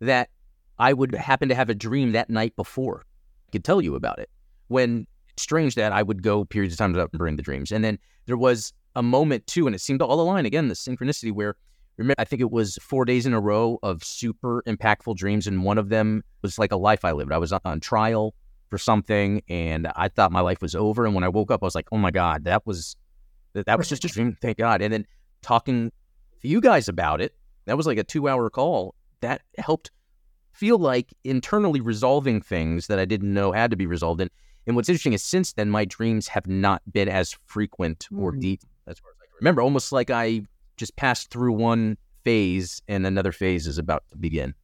[0.00, 0.30] that
[0.78, 3.04] I would happen to have a dream that night before.
[3.48, 4.30] I could tell you about it.
[4.68, 5.06] When
[5.38, 7.72] strange that I would go periods of time without remembering the dreams.
[7.72, 10.74] And then there was a moment too, and it seemed to all align again, the
[10.74, 11.54] synchronicity where
[11.96, 15.64] remember I think it was four days in a row of super impactful dreams, and
[15.64, 17.32] one of them was like a life I lived.
[17.32, 18.34] I was on- trial
[18.68, 21.06] for something and I thought my life was over.
[21.06, 22.96] And when I woke up, I was like, oh my God, that was
[23.52, 24.36] that, was just a dream.
[24.42, 24.82] Thank God.
[24.82, 25.06] And then
[25.40, 25.92] talking
[26.42, 27.32] to you guys about it,
[27.66, 28.94] that was like a two hour call.
[29.20, 29.92] That helped
[30.52, 34.20] feel like internally resolving things that I didn't know had to be resolved.
[34.20, 34.30] And
[34.66, 38.40] and what's interesting is since then my dreams have not been as frequent or Mm.
[38.40, 39.62] deep as far as I can remember.
[39.62, 40.42] Almost like I
[40.76, 44.54] just passed through one phase and another phase is about to begin.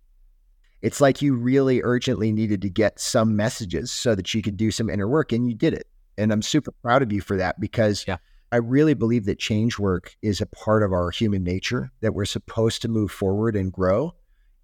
[0.81, 4.71] It's like you really urgently needed to get some messages so that you could do
[4.73, 5.87] some inner work, and you did it.
[6.19, 8.17] And I'm super proud of you for that because Yeah.
[8.51, 12.27] I really believe that change work is a part of our human nature, that we're
[12.27, 14.15] supposed to move forward and grow.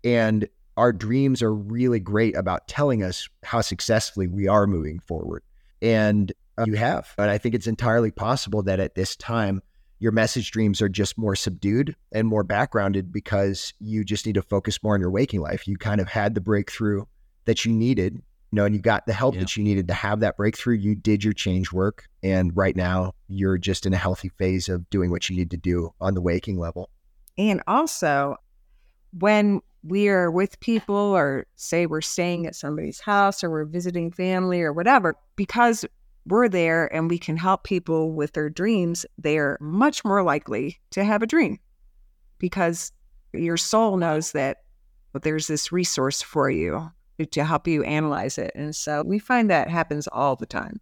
[0.05, 0.47] And
[0.77, 5.43] our dreams are really great about telling us how successfully we are moving forward.
[5.81, 7.15] And uh, you have.
[7.17, 9.63] And I think it's entirely possible that at this time,
[9.99, 14.43] your message dreams are just more subdued and more backgrounded because you just need to
[14.43, 15.67] focus more on your waking life.
[15.67, 17.05] You kind of had the breakthrough
[17.47, 18.23] that you needed, you
[18.57, 19.41] know, and you got the help Yeah.
[19.41, 20.77] that you needed to have that breakthrough.
[20.77, 22.05] You did your change work.
[22.23, 25.57] And right now, you're just in a healthy phase of doing what you need to
[25.57, 26.91] do on the waking level.
[27.37, 28.37] And also,
[29.19, 34.11] when we are with people, or say we're staying at somebody's house, or we're visiting
[34.11, 35.85] family, or whatever, because
[36.29, 41.05] we're there and we can help people with their dreams, they're much more likely to
[41.05, 41.59] have a dream
[42.39, 42.93] because
[43.33, 44.59] your soul knows that
[45.23, 46.91] there's this resource for you
[47.31, 48.53] to help you analyze it.
[48.55, 50.81] And so we find that happens all the time.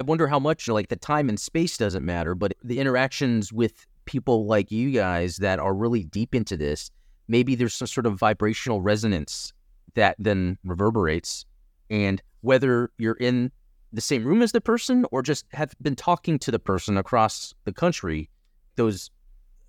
[0.00, 3.86] I wonder how much like the time and space doesn't matter, but the interactions with
[4.04, 6.90] people like you guys that are really deep into this,
[7.28, 9.52] maybe there's some sort of vibrational resonance
[9.94, 11.44] that then reverberates.
[11.88, 13.52] And whether you're in
[13.96, 17.54] the same room as the person or just have been talking to the person across
[17.64, 18.28] the country,
[18.76, 19.10] those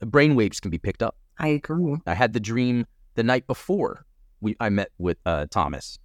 [0.03, 1.15] brainwaves can be picked up.
[1.39, 1.95] I agree.
[2.05, 2.85] I had the dream
[3.15, 4.05] the night before
[4.41, 5.97] we I met with uh, Thomas.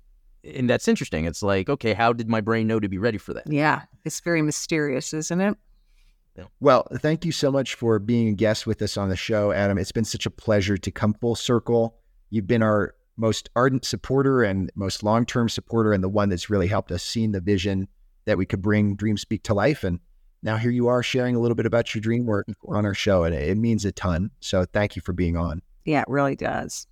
[0.45, 1.25] And that's interesting.
[1.27, 3.45] It's like, okay, how did my brain know to be ready for that?
[3.47, 5.57] Yeah, it's very mysterious, isn't it?
[6.61, 9.79] Well, thank you so much for being a guest with us on the show, Adam.
[9.79, 11.99] It's been such a pleasure to come full circle.
[12.31, 16.49] You've been our most ardent supporter and most long term supporter, and the one that's
[16.49, 17.87] really helped us see the vision
[18.25, 19.85] that we could bring DreamSpeak to life.
[19.85, 20.01] And
[20.43, 23.25] now here you are sharing a little bit about your dream work on our show,
[23.25, 24.31] and it means a ton.
[24.41, 25.63] So thank you for being on.
[25.85, 26.87] Yeah, it really does.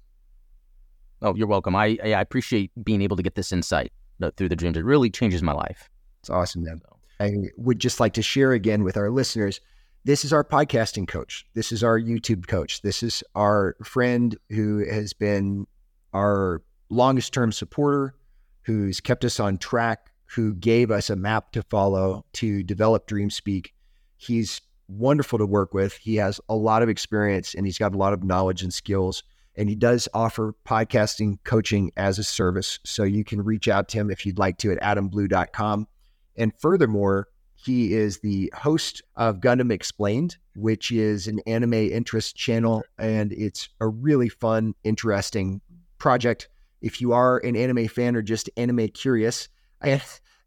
[1.23, 1.77] Oh, you're welcome.
[1.77, 3.93] I I appreciate being able to get this insight
[4.23, 4.77] uh, through the dreams.
[4.77, 5.90] It really changes my life.
[6.20, 6.81] It's awesome, man.
[7.20, 9.61] I would just like to share again with our listeners
[10.05, 11.47] this is our podcasting coach.
[11.55, 12.81] This is our YouTube coach.
[12.81, 15.66] This is our friend who has been
[16.15, 18.15] our longest term supporter,
[18.62, 23.69] who's kept us on track, who gave us a map to follow to develop DreamSpeak.
[24.16, 25.94] He's wonderful to work with.
[25.94, 29.23] He has a lot of experience and he's got a lot of knowledge and skills.
[29.57, 32.78] And he does offer podcasting coaching as a service.
[32.85, 35.89] So you can reach out to him if you'd like to at adamblue.com.
[36.36, 42.85] And furthermore, he is the host of Gundam Explained, which is an anime interest channel.
[42.98, 45.61] And it's a really fun, interesting
[45.98, 46.48] project.
[46.81, 49.48] If you are an anime fan or just anime curious,
[49.82, 50.01] I,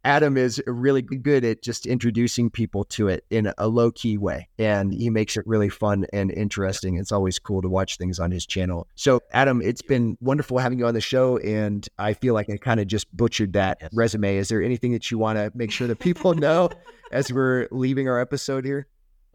[0.06, 4.50] Adam is really good at just introducing people to it in a low key way.
[4.60, 6.98] And he makes it really fun and interesting.
[6.98, 8.88] It's always cool to watch things on his channel.
[8.96, 11.38] So, Adam, it's been wonderful having you on the show.
[11.38, 13.92] And I feel like I kind of just butchered that yes.
[13.94, 14.36] resume.
[14.36, 16.70] Is there anything that you want to make sure that people know
[17.12, 18.88] as we're leaving our episode here?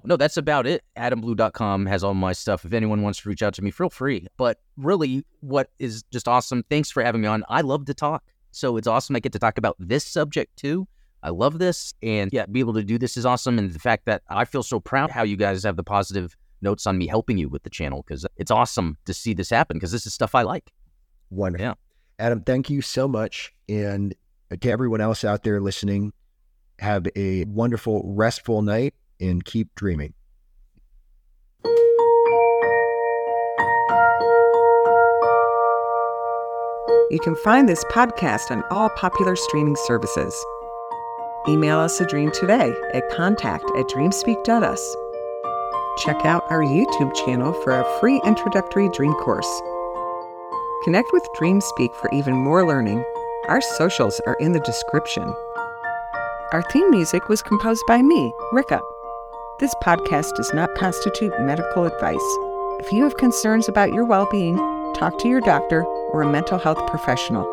[0.05, 0.85] No, that's about it.
[0.97, 2.65] AdamBlue.com has all my stuff.
[2.65, 4.27] If anyone wants to reach out to me, feel free.
[4.37, 7.43] But really, what is just awesome, thanks for having me on.
[7.49, 8.23] I love to talk.
[8.59, 10.89] So it's awesome I get to talk about this subject too.
[11.23, 11.95] I love this.
[12.03, 13.57] And yeah, be able to do this is awesome.
[13.57, 16.85] And the fact that I feel so proud how you guys have the positive notes
[16.85, 19.93] on me helping you with the channel because it's awesome to see this happen because
[19.93, 20.73] this is stuff I like.
[21.31, 21.67] Wonderful.
[21.67, 21.75] Yeah.
[22.19, 23.55] Adam, thank you so much.
[23.69, 24.13] And
[24.61, 26.13] to everyone else out there listening,
[26.81, 30.15] have a wonderful, restful night and keep dreaming.
[37.11, 40.45] You can find this podcast on all popular streaming services.
[41.49, 44.97] Email us a dream today at contact at dreamspeak.us.
[46.05, 49.49] Check out our YouTube channel for a free introductory dream course.
[50.85, 53.03] Connect with DreamSpeak for even more learning.
[53.49, 55.35] Our socials are in the description.
[56.53, 58.83] Our theme music was composed by me, Rika.
[59.61, 62.19] This podcast does not constitute medical advice.
[62.81, 64.59] If you have concerns about your well being,
[64.95, 67.47] talk to your doctor or a mental health professional.